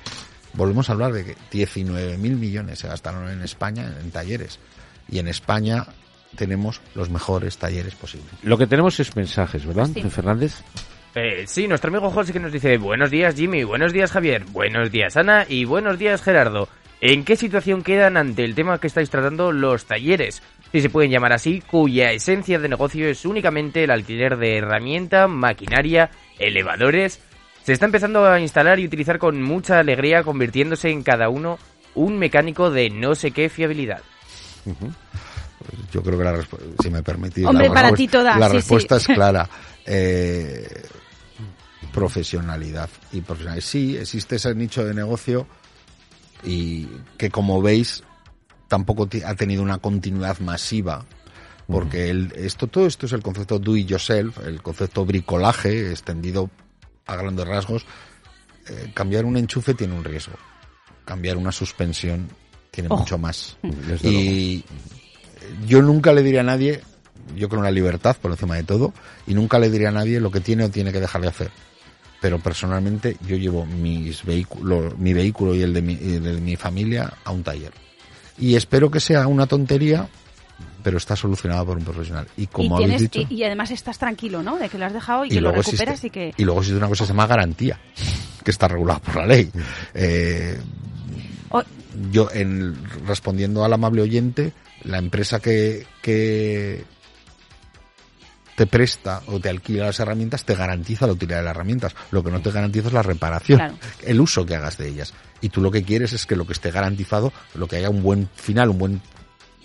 volvemos 0.55 0.89
a 0.89 0.93
hablar 0.93 1.13
de 1.13 1.25
que 1.25 1.37
19.000 1.53 2.19
millones 2.19 2.79
se 2.79 2.89
gastaron 2.89 3.29
en 3.29 3.43
España 3.43 3.93
en 4.01 4.11
talleres. 4.11 4.59
Y 5.09 5.19
en 5.19 5.29
España 5.29 5.87
tenemos 6.35 6.81
los 6.95 7.09
mejores 7.11 7.57
talleres 7.59 7.95
posibles. 7.95 8.31
Lo 8.43 8.59
que 8.59 8.67
tenemos 8.67 8.99
es 9.01 9.15
mensajes, 9.17 9.65
¿verdad, 9.67 9.89
Sí. 9.95 10.03
Fernández? 10.11 10.57
Eh, 11.15 11.45
sí, 11.47 11.69
nuestro 11.69 11.91
amigo 11.91 12.11
José 12.11 12.33
que 12.33 12.41
nos 12.41 12.53
dice 12.53 12.77
buenos 12.77 13.09
días 13.11 13.37
Jimmy, 13.37 13.63
buenos 13.63 13.93
días 13.93 14.11
Javier, 14.11 14.45
buenos 14.47 14.91
días 14.91 15.17
Ana 15.17 15.47
y 15.49 15.65
buenos 15.65 15.99
días 15.99 16.23
Gerardo. 16.23 16.69
¿En 17.01 17.25
qué 17.25 17.37
situación 17.37 17.83
quedan 17.83 18.17
ante 18.17 18.45
el 18.45 18.55
tema 18.55 18.79
que 18.81 18.87
estáis 18.89 19.11
tratando 19.11 19.53
los 19.53 19.85
talleres? 19.85 20.43
Si 20.73 20.81
se 20.81 20.91
pueden 20.91 21.11
llamar 21.13 21.33
así, 21.33 21.61
cuya 21.61 22.11
esencia 22.11 22.59
de 22.59 22.69
negocio 22.69 23.07
es 23.07 23.25
únicamente 23.25 23.85
el 23.85 23.91
alquiler 23.93 24.37
de 24.39 24.57
herramienta, 24.59 25.29
maquinaria, 25.29 26.11
elevadores. 26.41 27.21
Se 27.63 27.73
está 27.73 27.87
empezando 27.87 28.27
a 28.27 28.41
instalar 28.41 28.81
y 28.81 28.87
utilizar 28.87 29.19
con 29.19 29.41
mucha 29.41 29.79
alegría, 29.79 30.25
convirtiéndose 30.25 30.91
en 30.91 31.03
cada 31.05 31.29
uno 31.29 31.59
un 31.95 32.19
mecánico 32.19 32.71
de 32.71 32.91
no 32.91 33.15
sé 33.15 33.31
qué 33.31 33.49
fiabilidad. 33.49 34.01
Yo 35.93 36.03
creo 36.03 36.19
que 36.19 36.25
la 36.25 36.33
respuesta, 36.33 36.69
si 36.83 36.91
me 36.91 37.03
permitís, 37.03 37.45
Hombre, 37.47 37.69
la 37.69 37.75
para 37.75 37.91
respuesta- 37.91 37.97
ti 38.13 38.19
toda, 38.19 38.39
la 38.39 38.47
sí, 38.49 38.53
respuesta 38.55 38.99
sí. 39.01 39.13
es 39.13 39.15
clara. 39.17 39.49
Eh, 39.87 40.83
profesionalidad 41.93 42.89
y 43.13 43.21
profesionalidad. 43.21 43.65
Sí, 43.65 43.97
existe 43.97 44.37
ese 44.37 44.55
nicho 44.55 44.85
de 44.85 44.95
negocio 44.95 45.47
y 46.43 46.87
que 47.17 47.31
como 47.31 47.63
veis 47.63 48.03
tampoco 48.69 49.09
ha 49.25 49.35
tenido 49.35 49.63
una 49.63 49.79
continuidad 49.79 50.39
masiva 50.41 51.05
porque 51.67 52.11
el- 52.11 52.33
esto 52.37 52.67
todo 52.67 52.87
esto 52.87 53.07
es 53.07 53.13
el 53.13 53.23
concepto 53.23 53.59
do 53.59 53.77
it 53.77 53.87
yourself, 53.89 54.39
el 54.47 54.61
concepto 54.61 55.05
bricolaje 55.07 55.91
extendido 55.91 56.51
a 57.07 57.17
grandes 57.17 57.47
rasgos. 57.47 57.87
Eh, 58.69 58.91
cambiar 58.95 59.25
un 59.25 59.37
enchufe 59.37 59.75
tiene 59.75 59.95
un 59.95 60.05
riesgo, 60.05 60.35
cambiar 61.05 61.37
una 61.37 61.53
suspensión 61.53 62.29
tiene 62.71 62.89
Ojo. 62.91 63.01
mucho 63.01 63.19
más. 63.19 63.57
Desde 63.63 64.09
Y 64.09 64.65
yo 65.67 65.83
nunca 65.83 66.13
le 66.13 66.23
diría 66.23 66.41
a 66.41 66.45
nadie, 66.45 66.81
yo 67.37 67.49
creo 67.49 67.61
en 67.61 67.65
la 67.65 67.71
libertad 67.71 68.17
por 68.21 68.31
encima 68.31 68.57
de 68.57 68.65
todo, 68.65 68.93
y 69.27 69.35
nunca 69.35 69.59
le 69.59 69.71
diría 69.71 69.89
a 69.89 69.93
nadie 69.93 70.21
lo 70.21 70.31
que 70.31 70.41
tiene 70.41 70.65
o 70.65 70.71
tiene 70.71 70.93
que 70.93 71.01
dejar 71.01 71.23
de 71.23 71.29
hacer. 71.29 71.51
Pero 72.21 72.39
personalmente 72.39 73.17
yo 73.27 73.37
llevo 73.37 73.67
mis 73.67 74.25
vehículos, 74.25 74.99
mi 74.99 75.13
vehículo 75.13 75.55
y 75.55 75.63
el 75.63 75.75
de 75.75 75.83
mi, 75.83 75.95
y 75.95 76.15
el 76.15 76.23
de 76.23 76.41
mi 76.41 76.57
familia 76.57 77.13
a 77.25 77.31
un 77.33 77.43
taller. 77.43 77.73
Y 78.39 78.55
espero 78.57 78.91
que 78.91 78.99
sea 79.01 79.27
una 79.27 79.47
tontería, 79.47 80.09
pero 80.83 80.97
está 80.97 81.17
solucionada 81.17 81.65
por 81.65 81.77
un 81.77 81.85
profesional. 81.85 82.27
Y 82.37 82.47
como 82.47 82.81
y, 82.81 82.85
habéis 82.85 83.03
dicho, 83.03 83.21
y, 83.29 83.35
y 83.35 83.45
además 83.45 83.71
estás 83.71 83.99
tranquilo, 83.99 84.43
¿no? 84.43 84.57
De 84.57 84.69
que 84.69 84.79
lo 84.79 84.87
has 84.87 84.93
dejado 84.93 85.25
y, 85.25 85.29
y 85.29 85.31
que 85.33 85.41
lo 85.41 85.53
recuperas 85.53 85.95
existe, 85.97 86.07
y 86.07 86.11
que... 86.11 86.35
y 86.37 86.45
luego 86.45 86.61
existe 86.61 86.79
una 86.79 86.89
cosa 86.89 87.05
que 87.05 87.07
se 87.09 87.13
llama 87.13 87.27
garantía, 87.27 87.79
que 88.43 88.51
está 88.51 88.69
regulada 88.69 89.01
por 89.01 89.17
la 89.17 89.27
ley. 89.27 89.51
Eh, 89.95 90.59
O- 91.51 91.63
yo, 92.11 92.29
en, 92.33 92.75
respondiendo 93.07 93.65
al 93.65 93.73
amable 93.73 94.03
oyente, 94.03 94.53
la 94.85 94.99
empresa 94.99 95.41
que, 95.41 95.87
que 96.03 96.85
te 98.57 98.67
presta 98.67 99.23
o 99.27 99.41
te 99.41 99.49
alquila 99.49 99.87
las 99.87 99.99
herramientas 99.99 100.45
te 100.45 100.55
garantiza 100.55 101.07
la 101.07 101.15
utilidad 101.15 101.39
de 101.39 101.45
las 101.45 101.51
herramientas. 101.57 101.95
Lo 102.11 102.23
que 102.23 102.31
no 102.31 102.41
te 102.41 102.51
garantiza 102.53 102.89
es 102.89 102.95
la 102.95 103.03
reparación, 103.03 103.59
Claro. 103.59 103.75
el 104.03 104.21
uso 104.21 104.47
que 104.47 104.55
hagas 104.55 104.79
de 104.79 104.89
ellas. 104.89 105.13
Y 105.41 105.49
tú 105.49 105.61
lo 105.61 105.71
que 105.71 105.83
quieres 105.83 106.13
es 106.13 106.25
que 106.27 106.37
lo 106.37 106.47
que 106.47 106.53
esté 106.53 106.71
garantizado, 106.71 107.33
lo 107.55 107.67
que 107.67 107.77
haya 107.77 107.91
un 107.91 108.03
buen 108.03 108.29
final, 108.35 108.71
un 108.71 108.79
buen 108.79 109.03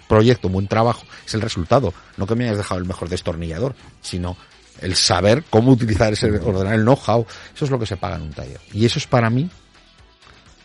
proyecto, 0.08 0.48
un 0.48 0.54
buen 0.54 0.68
trabajo, 0.68 1.04
es 1.26 1.34
el 1.36 1.42
resultado. 1.42 1.94
No 2.18 2.26
que 2.26 2.36
me 2.36 2.46
hayas 2.46 2.58
dejado 2.58 2.80
el 2.80 2.88
mejor 2.88 3.10
destornillador, 3.10 3.76
sino 4.02 4.36
el 4.82 4.96
saber 4.96 5.44
cómo 5.50 5.72
utilizar 5.72 6.14
ese 6.14 6.28
ordenador, 6.32 6.74
el 6.74 6.82
know-how. 6.82 7.26
Eso 7.54 7.66
es 7.66 7.72
lo 7.72 7.78
que 7.78 7.86
se 7.86 7.98
paga 7.98 8.16
en 8.16 8.24
un 8.24 8.34
taller. 8.34 8.60
Y 8.74 8.86
eso 8.86 8.98
es 8.98 9.06
para 9.06 9.30
mí 9.30 9.50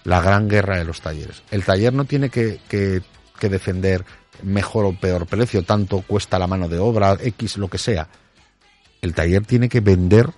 la 0.05 0.21
gran 0.23 0.49
guerra 0.49 0.79
de 0.79 0.85
los 0.85 1.01
talleres. 1.03 1.43
El 1.51 1.65
taller 1.65 1.93
no 1.93 2.05
tiene 2.07 2.31
que, 2.31 2.61
que, 2.69 3.03
que 3.39 3.49
defender 3.51 4.05
mejor 4.43 4.85
o 4.87 4.93
peor 4.99 5.27
precio, 5.27 5.63
tanto 5.63 6.03
cuesta 6.03 6.39
la 6.39 6.47
mano 6.47 6.69
de 6.69 6.79
obra, 6.79 7.17
X, 7.21 7.57
lo 7.57 7.69
que 7.69 7.79
sea. 7.79 8.09
El 9.03 9.15
taller 9.15 9.45
tiene 9.45 9.69
que 9.69 9.81
vender 9.81 10.31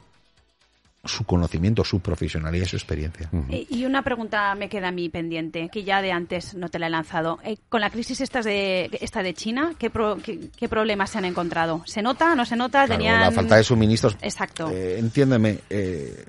su 1.05 1.25
conocimiento, 1.25 1.85
su 1.85 2.01
profesionalidad 2.01 2.67
y 2.67 2.69
su 2.69 2.75
experiencia. 2.77 3.31
Y 3.49 3.69
y 3.71 3.85
una 3.85 4.03
pregunta 4.03 4.53
me 4.57 4.69
queda 4.69 4.89
a 4.89 4.91
mí 4.91 5.09
pendiente, 5.09 5.69
que 5.71 5.85
ya 5.85 6.03
de 6.03 6.11
antes 6.11 6.55
no 6.55 6.69
te 6.69 6.81
la 6.81 6.89
he 6.89 6.91
lanzado. 6.91 7.39
Eh, 7.45 7.59
con 7.69 7.81
la 7.81 7.91
crisis 7.91 8.21
esta 8.21 8.43
de, 8.43 8.91
esta 9.01 9.23
de 9.23 9.33
China, 9.33 9.75
¿qué, 9.79 9.89
pro- 9.89 10.17
qué, 10.17 10.49
qué 10.57 10.69
problemas 10.69 11.11
se 11.11 11.19
han 11.19 11.25
encontrado? 11.25 11.83
¿Se 11.87 12.03
nota? 12.03 12.35
¿No 12.35 12.45
se 12.45 12.57
nota? 12.57 12.87
Claro, 12.87 12.93
Tenían... 12.99 13.21
La 13.21 13.31
falta 13.31 13.55
de 13.57 13.63
suministros. 13.63 14.17
Exacto. 14.21 14.69
Eh, 14.73 14.99
entiéndeme, 14.99 15.61
eh, 15.71 16.25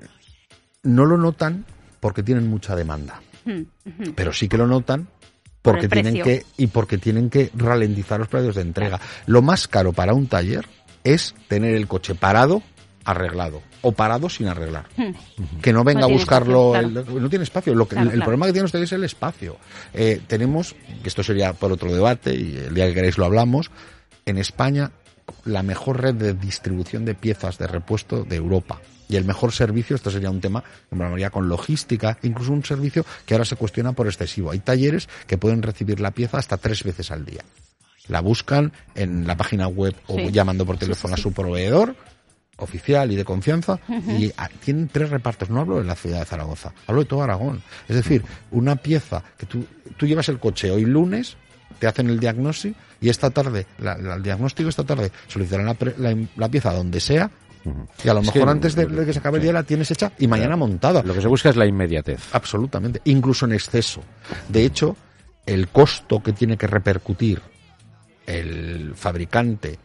no 0.84 1.04
lo 1.06 1.16
notan 1.18 1.64
porque 1.98 2.22
tienen 2.22 2.46
mucha 2.46 2.76
demanda, 2.76 3.20
pero 4.14 4.32
sí 4.32 4.48
que 4.48 4.56
lo 4.58 4.68
notan 4.68 5.08
porque 5.62 5.88
tienen 5.88 6.22
que 6.22 6.44
y 6.56 6.66
porque 6.68 6.98
tienen 6.98 7.30
que 7.30 7.50
ralentizar 7.54 8.18
los 8.18 8.28
precios 8.28 8.54
de 8.54 8.62
entrega. 8.62 9.00
Lo 9.26 9.42
más 9.42 9.68
caro 9.68 9.92
para 9.92 10.14
un 10.14 10.26
taller 10.26 10.66
es 11.04 11.34
tener 11.48 11.74
el 11.74 11.86
coche 11.86 12.14
parado, 12.14 12.62
arreglado 13.04 13.62
o 13.82 13.92
parado 13.92 14.28
sin 14.28 14.48
arreglar. 14.48 14.86
Hmm. 14.96 15.12
Que 15.62 15.72
no 15.72 15.84
venga 15.84 16.00
No 16.00 16.06
a 16.06 16.08
tiene 16.08 16.20
buscarlo, 16.20 16.74
espacio, 16.76 17.16
el- 17.16 17.22
no 17.22 17.28
tiene 17.30 17.42
espacio. 17.44 17.74
Lo 17.74 17.86
que, 17.86 17.94
Claro, 17.94 18.08
el, 18.10 18.14
claro. 18.16 18.24
problema 18.24 18.46
que 18.46 18.52
tienen 18.52 18.64
ustedes 18.66 18.84
es 18.88 18.92
el 18.92 19.04
espacio. 19.04 19.56
Eh, 19.94 20.20
tenemos, 20.26 20.74
que 21.02 21.08
esto 21.08 21.22
sería 21.22 21.52
por 21.52 21.72
otro 21.72 21.92
debate 21.92 22.34
y 22.34 22.56
el 22.56 22.74
día 22.74 22.86
que 22.88 22.94
queráis 22.94 23.16
lo 23.18 23.24
hablamos, 23.24 23.70
en 24.26 24.38
España 24.38 24.90
la 25.44 25.62
mejor 25.62 26.00
red 26.00 26.14
de 26.14 26.34
distribución 26.34 27.04
de 27.04 27.14
piezas 27.14 27.58
de 27.58 27.66
repuesto 27.66 28.24
de 28.24 28.36
Europa. 28.36 28.80
Y 29.08 29.16
el 29.16 29.24
mejor 29.24 29.52
servicio, 29.52 29.96
esto 29.96 30.10
sería 30.10 30.30
un 30.30 30.40
tema, 30.40 30.62
mayoría 30.90 31.30
con 31.30 31.48
logística, 31.48 32.18
incluso 32.22 32.52
un 32.52 32.64
servicio 32.64 33.06
que 33.24 33.34
ahora 33.34 33.46
se 33.46 33.56
cuestiona 33.56 33.92
por 33.92 34.06
excesivo. 34.06 34.50
Hay 34.50 34.58
talleres 34.58 35.08
que 35.26 35.38
pueden 35.38 35.62
recibir 35.62 35.98
la 36.00 36.10
pieza 36.10 36.36
hasta 36.38 36.58
tres 36.58 36.84
veces 36.84 37.10
al 37.10 37.24
día. 37.24 37.42
La 38.08 38.20
buscan 38.20 38.72
en 38.94 39.26
la 39.26 39.36
página 39.36 39.66
web 39.66 39.94
o 40.08 40.16
Sí. 40.16 40.30
llamando 40.30 40.66
por 40.66 40.76
sí, 40.76 40.80
teléfono 40.80 41.14
sí. 41.14 41.20
a 41.20 41.22
su 41.22 41.32
proveedor 41.32 41.94
oficial 42.58 43.10
y 43.12 43.16
de 43.16 43.24
confianza 43.24 43.78
y 43.88 44.32
ah, 44.36 44.48
tienen 44.64 44.88
tres 44.88 45.10
repartos. 45.10 45.48
No 45.48 45.60
hablo 45.60 45.78
de 45.78 45.84
la 45.84 45.94
ciudad 45.94 46.18
de 46.20 46.24
Zaragoza, 46.24 46.72
hablo 46.86 47.02
de 47.02 47.08
todo 47.08 47.22
Aragón. 47.22 47.62
Es 47.88 47.96
decir, 47.96 48.24
una 48.50 48.76
pieza 48.76 49.22
que 49.38 49.46
tú, 49.46 49.64
tú 49.96 50.06
llevas 50.06 50.28
el 50.28 50.38
coche 50.38 50.70
hoy 50.70 50.84
lunes, 50.84 51.36
te 51.78 51.86
hacen 51.86 52.08
el 52.10 52.18
diagnóstico 52.20 52.78
y 53.00 53.08
esta 53.08 53.30
tarde, 53.30 53.66
la, 53.78 53.96
la- 53.98 54.14
el 54.14 54.22
diagnóstico 54.22 54.68
esta 54.68 54.84
tarde, 54.84 55.12
solicitarán 55.28 55.66
la, 55.66 55.74
pre- 55.74 55.94
la, 56.36 56.48
pieza 56.48 56.72
donde 56.72 57.00
sea 57.00 57.30
y 58.04 58.08
a 58.08 58.14
lo 58.14 58.20
Es 58.20 58.26
mejor 58.26 58.44
que- 58.44 58.50
antes 58.50 58.74
de, 58.74 58.86
de 58.86 59.04
que 59.06 59.12
se 59.12 59.18
acabe 59.18 59.36
el 59.38 59.42
día 59.42 59.52
la 59.52 59.62
tienes 59.62 59.90
hecha 59.90 60.12
y 60.18 60.26
mañana 60.26 60.56
montada. 60.56 61.02
Lo 61.02 61.12
que 61.14 61.20
se 61.20 61.28
busca 61.28 61.50
es 61.50 61.56
la 61.56 61.66
inmediatez. 61.66 62.20
Absolutamente, 62.32 63.00
incluso 63.04 63.44
en 63.46 63.52
exceso. 63.52 64.02
De 64.48 64.64
hecho, 64.64 64.96
el 65.46 65.68
costo 65.68 66.22
que 66.22 66.32
tiene 66.32 66.56
que 66.56 66.66
repercutir 66.66 67.40
el 68.26 68.94
fabricante 68.94 69.78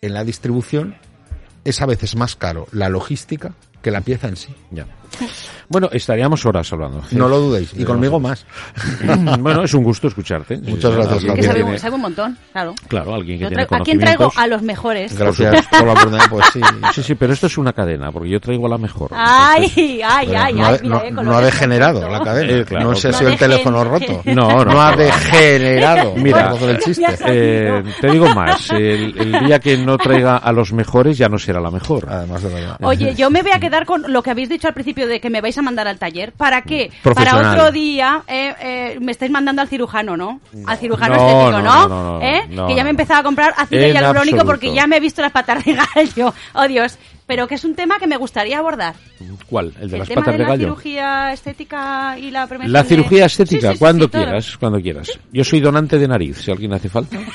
en 0.00 0.14
la 0.14 0.24
distribución 0.24 0.96
es 1.64 1.80
a 1.80 1.86
veces 1.86 2.14
más 2.16 2.36
caro 2.36 2.66
la 2.72 2.88
logística 2.88 3.54
que 3.82 3.90
la 3.90 4.00
pieza 4.00 4.28
en 4.28 4.36
sí. 4.36 4.54
Ya. 4.70 4.86
Bueno, 5.68 5.88
estaríamos 5.92 6.44
horas 6.46 6.70
hablando. 6.72 7.02
No 7.12 7.28
lo 7.28 7.38
dudéis, 7.40 7.72
y 7.74 7.84
conmigo 7.84 8.20
más. 8.20 8.44
bueno, 9.38 9.64
es 9.64 9.72
un 9.74 9.82
gusto 9.84 10.08
escucharte. 10.08 10.58
Muchas 10.58 10.92
gracias, 10.94 11.24
Que 11.24 11.34
que 11.34 11.42
sabe, 11.42 11.62
tiene- 11.62 11.78
sabe 11.78 11.94
un 11.94 12.00
montón, 12.02 12.38
claro. 12.52 12.74
Claro, 12.88 13.14
alguien 13.14 13.38
que 13.38 13.44
Yo 13.44 13.48
tiene 13.48 13.66
¿A 13.70 13.80
quién 13.80 13.98
traigo? 13.98 14.32
A 14.36 14.46
los 14.46 14.62
mejores. 14.62 15.16
Gracias 15.16 15.66
por 15.68 15.86
la 15.86 15.92
oportunidad, 15.92 16.28
pues 16.30 16.44
sí. 16.52 16.60
Sí, 16.94 17.02
sí, 17.02 17.14
pero 17.14 17.32
esto 17.32 17.46
es 17.46 17.56
una 17.58 17.72
cadena, 17.72 18.12
porque 18.12 18.28
yo 18.30 18.40
traigo 18.40 18.68
la 18.68 18.78
mejor. 18.78 19.10
Ay, 19.14 19.64
Entonces- 19.64 20.02
ay, 20.04 20.34
ay, 20.34 20.54
no, 20.54 20.66
ay, 20.66 20.74
ha, 20.78 20.82
mira, 20.82 20.88
no- 20.96 21.02
eh, 21.04 21.10
no 21.10 21.16
colores 21.22 21.38
ha 21.38 21.44
degenerado 21.44 22.08
la 22.08 22.20
cadena. 22.22 22.52
Eh, 22.52 22.64
claro, 22.64 22.90
no 22.90 22.94
sé 22.94 23.08
claro. 23.08 23.18
si 23.18 23.24
No 23.24 23.30
el 23.30 23.38
teléfono 23.38 23.84
roto. 23.84 24.22
No, 24.34 24.48
no. 24.48 24.64
No 24.64 24.80
ha 24.82 24.96
degenerado. 24.96 26.14
Mira, 26.16 26.54
el 26.60 26.78
chiste. 26.78 27.04
Eh, 27.26 27.82
te 28.00 28.10
digo 28.10 28.26
más, 28.34 28.70
el, 28.70 29.16
el 29.18 29.46
día 29.46 29.58
que 29.58 29.76
no 29.78 29.96
traiga 29.96 30.36
a 30.38 30.52
los 30.52 30.72
mejores 30.72 31.16
ya 31.18 31.28
no 31.28 31.38
será 31.38 31.60
la 31.60 31.70
mejor. 31.70 32.06
Además 32.08 32.42
de 32.42 32.48
verdad. 32.52 32.76
Oye, 32.82 33.14
yo 33.14 33.30
me 33.30 33.42
voy 33.42 33.52
a 33.52 33.60
quedar 33.60 33.84
con 33.86 34.04
lo 34.12 34.22
que 34.22 34.30
habéis 34.30 34.48
dicho 34.48 34.68
al 34.68 34.74
principio 34.74 35.03
de 35.06 35.20
que 35.20 35.30
me 35.30 35.40
vais 35.40 35.56
a 35.58 35.62
mandar 35.62 35.86
al 35.88 35.98
taller. 35.98 36.32
¿Para 36.32 36.62
qué? 36.62 36.90
Para 37.02 37.14
Profesional. 37.14 37.58
otro 37.58 37.72
día 37.72 38.22
eh, 38.28 38.54
eh, 38.60 38.98
me 39.00 39.12
estáis 39.12 39.30
mandando 39.30 39.62
al 39.62 39.68
cirujano, 39.68 40.16
¿no? 40.16 40.40
Al 40.66 40.78
cirujano 40.78 41.16
No, 41.16 41.26
estético, 41.28 41.62
no, 41.62 42.20
¿Eh? 42.22 42.42
que 42.68 42.74
ya 42.76 42.84
me 42.84 42.90
empezaba 42.90 43.20
a 43.20 43.22
comprar 43.22 43.54
ácido 43.56 43.82
En 43.82 43.92
hialurónico 43.94 44.44
porque 44.44 44.72
ya 44.74 44.86
me 44.86 44.96
he 44.96 45.00
visto 45.00 45.22
las 45.22 45.32
patas 45.32 45.64
de 45.64 45.74
gallo. 45.74 46.32
Oh, 46.54 46.66
Dios. 46.68 46.98
Pero 47.26 47.48
que 47.48 47.54
es 47.54 47.64
un 47.64 47.74
tema 47.74 47.98
que 47.98 48.06
me 48.06 48.18
gustaría 48.18 48.58
abordar. 48.58 48.94
¿Cuál? 49.48 49.72
¿El 49.80 49.88
de 49.88 49.96
el 49.96 49.98
las 50.00 50.08
tema 50.08 50.20
patas 50.20 50.34
de 50.34 50.38
de 50.38 50.44
la 50.44 50.48
gallo? 50.50 50.64
cirugía 50.66 51.32
estética 51.32 52.18
y 52.18 52.30
la 52.30 52.46
prevención 52.46 52.72
La 52.72 52.82
de- 52.82 52.88
cirugía 52.90 53.24
estética, 53.26 53.60
Sí, 53.60 53.66
sí, 53.68 53.72
sí, 53.72 53.78
cuando 53.78 54.04
sí, 54.04 54.10
todo. 54.10 54.22
quieras, 54.24 54.56
cuando 54.58 54.80
quieras. 54.80 55.10
Yo 55.32 55.42
soy 55.42 55.60
donante 55.60 55.98
de 55.98 56.06
nariz, 56.06 56.36
si 56.42 56.50
alguien 56.50 56.74
hace 56.74 56.88
falta. 56.90 57.16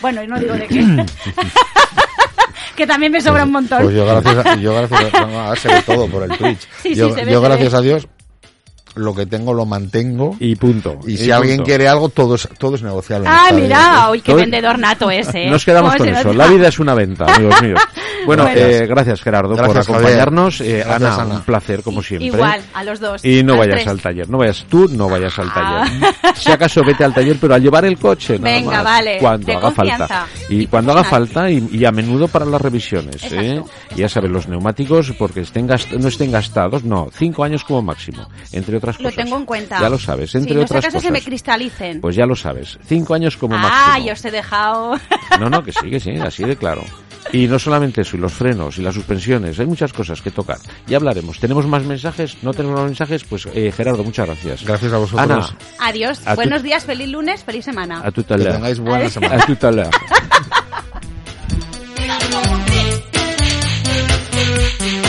Bueno, 0.00 0.24
no 0.26 0.38
digo 0.38 0.54
de 0.54 0.66
qué. 0.66 0.80
que 2.76 2.86
también 2.86 3.12
me 3.12 3.20
sobra 3.20 3.44
un 3.44 3.52
montón. 3.52 3.82
Pues 3.82 3.94
yo 3.94 4.04
gracias 4.06 4.46
a, 4.46 4.54
yo 4.56 4.74
gracias 4.88 5.14
a, 5.14 5.26
no, 5.26 5.40
ahora 5.40 5.60
se 5.60 5.68
ve 5.68 5.82
todo 5.82 6.06
por 6.08 6.22
el 6.24 6.36
Twitch. 6.36 6.60
Sí, 6.82 6.90
sí, 6.90 6.94
yo 6.94 7.14
se 7.14 7.24
ve, 7.24 7.32
yo 7.32 7.40
se 7.40 7.46
gracias 7.48 7.72
ve. 7.72 7.78
a 7.78 7.80
Dios 7.80 8.08
lo 8.96 9.14
que 9.14 9.26
tengo 9.26 9.54
lo 9.54 9.66
mantengo 9.66 10.36
y, 10.40 10.52
Y 10.52 10.56
punto. 10.56 10.98
si 11.06 11.30
alguien 11.30 11.58
punto. 11.58 11.68
quiere 11.68 11.88
algo 11.88 12.08
todo 12.08 12.34
es, 12.34 12.48
todo 12.58 12.74
es 12.74 12.82
negociable. 12.82 13.28
Ah, 13.30 13.50
mira, 13.52 14.10
uy, 14.10 14.20
qué 14.20 14.34
vendedor 14.34 14.78
nato 14.78 15.10
ese. 15.10 15.44
¿eh? 15.44 15.50
Nos 15.50 15.64
quedamos 15.64 15.94
¿Cómo 15.94 16.06
con 16.06 16.16
eso. 16.16 16.32
La 16.32 16.46
vida 16.48 16.68
es 16.68 16.78
una 16.78 16.94
venta, 16.94 17.26
amigos 17.32 17.62
míos. 17.62 17.80
Bueno, 18.26 18.44
Bueno. 18.44 18.60
eh, 18.60 18.86
gracias 18.86 19.22
Gerardo 19.22 19.54
Gracias, 19.54 19.86
por 19.86 19.96
acompañarnos. 19.96 20.60
Eh, 20.60 20.82
Gracias, 20.86 20.96
Ana, 21.14 21.22
Ana. 21.22 21.34
un 21.36 21.40
placer 21.42 21.82
como 21.82 22.02
siempre. 22.02 22.26
Igual, 22.28 22.60
a 22.74 22.84
los 22.84 23.00
dos. 23.00 23.24
Y 23.24 23.42
no 23.42 23.56
vayas 23.56 23.76
tres. 23.76 23.88
al 23.88 24.00
taller, 24.00 24.28
no 24.28 24.38
vayas 24.38 24.64
tú, 24.68 24.88
no 24.88 25.08
vayas 25.08 25.38
al 25.38 25.48
Ah. 25.54 25.84
taller. 25.84 26.34
Si 26.36 26.50
acaso 26.50 26.82
vete 26.84 27.04
al 27.04 27.14
taller, 27.14 27.36
pero 27.40 27.54
a 27.54 27.58
llevar 27.58 27.84
el 27.84 27.98
coche. 27.98 28.38
nada 28.38 28.54
Venga, 28.56 28.70
más, 28.72 28.84
vale, 28.84 29.18
Cuando 29.20 29.46
de 29.46 29.52
haga 29.52 29.60
confianza. 29.72 30.06
falta. 30.08 30.26
Y 30.48 30.60
Y 30.62 30.66
cuando 30.66 30.92
haga 30.92 31.04
falta 31.04 31.50
y, 31.50 31.68
y 31.72 31.84
a 31.84 31.90
menudo 31.92 32.28
para 32.28 32.44
las 32.44 32.60
revisiones. 32.60 33.22
¿eh? 33.32 33.56
Exacto. 33.56 33.70
Ya 33.96 34.08
sabes, 34.08 34.30
los 34.30 34.46
neumáticos, 34.48 35.12
porque 35.18 35.40
estén 35.40 35.68
gast- 35.68 35.90
no 35.98 36.08
estén 36.08 36.30
gastados, 36.30 36.84
no, 36.84 37.08
cinco 37.12 37.44
años 37.44 37.64
como 37.64 37.82
máximo, 37.82 38.28
entre 38.52 38.76
otras 38.76 38.98
Lo 38.98 39.10
cosas. 39.10 39.24
tengo 39.24 39.36
en 39.38 39.44
cuenta. 39.46 39.80
Ya 39.80 39.88
lo 39.88 39.98
sabes, 39.98 40.34
entre 40.34 40.50
si 40.50 40.56
no 40.56 40.62
otras 40.62 40.84
que 40.84 40.88
cosas. 40.88 41.02
se 41.02 41.10
me 41.10 41.20
cristalicen. 41.22 42.00
Pues 42.00 42.16
ya 42.16 42.26
lo 42.26 42.36
sabes, 42.36 42.78
cinco 42.86 43.14
años 43.14 43.36
como 43.36 43.56
ah, 43.56 43.58
máximo. 43.58 44.06
yo 44.06 44.12
os 44.12 44.24
he 44.24 44.30
dejado. 44.30 44.94
No, 45.40 45.48
no, 45.50 45.62
que 45.62 45.72
sí, 45.72 45.90
que 45.90 45.98
sí, 46.00 46.10
así 46.18 46.44
de 46.44 46.56
claro. 46.56 46.82
Y 47.32 47.46
no 47.46 47.58
solamente 47.58 48.00
eso, 48.00 48.16
y 48.16 48.20
los 48.20 48.32
frenos, 48.32 48.78
y 48.78 48.82
las 48.82 48.94
suspensiones, 48.94 49.58
hay 49.60 49.66
muchas 49.66 49.92
cosas 49.92 50.20
que 50.20 50.30
tocar. 50.30 50.58
Ya 50.86 50.96
hablaremos. 50.96 51.38
¿Tenemos 51.38 51.66
más 51.66 51.84
mensajes? 51.84 52.38
¿No 52.42 52.52
tenemos 52.52 52.78
más 52.78 52.86
mensajes? 52.86 53.24
Pues 53.24 53.46
eh, 53.54 53.72
Gerardo, 53.72 54.02
muchas 54.02 54.26
gracias. 54.26 54.64
Gracias 54.64 54.92
a 54.92 54.98
vosotros. 54.98 55.54
Adiós. 55.78 56.20
Buenos 56.34 56.62
días, 56.62 56.84
feliz 56.84 57.08
lunes, 57.08 57.44
feliz 57.44 57.64
semana. 57.64 58.00
A 58.04 58.10
tu 58.10 58.24
Que 58.24 58.36
tengáis 58.36 58.78
buena 58.78 59.08
semana. 59.08 59.42
A 59.42 59.46
tu 59.46 59.56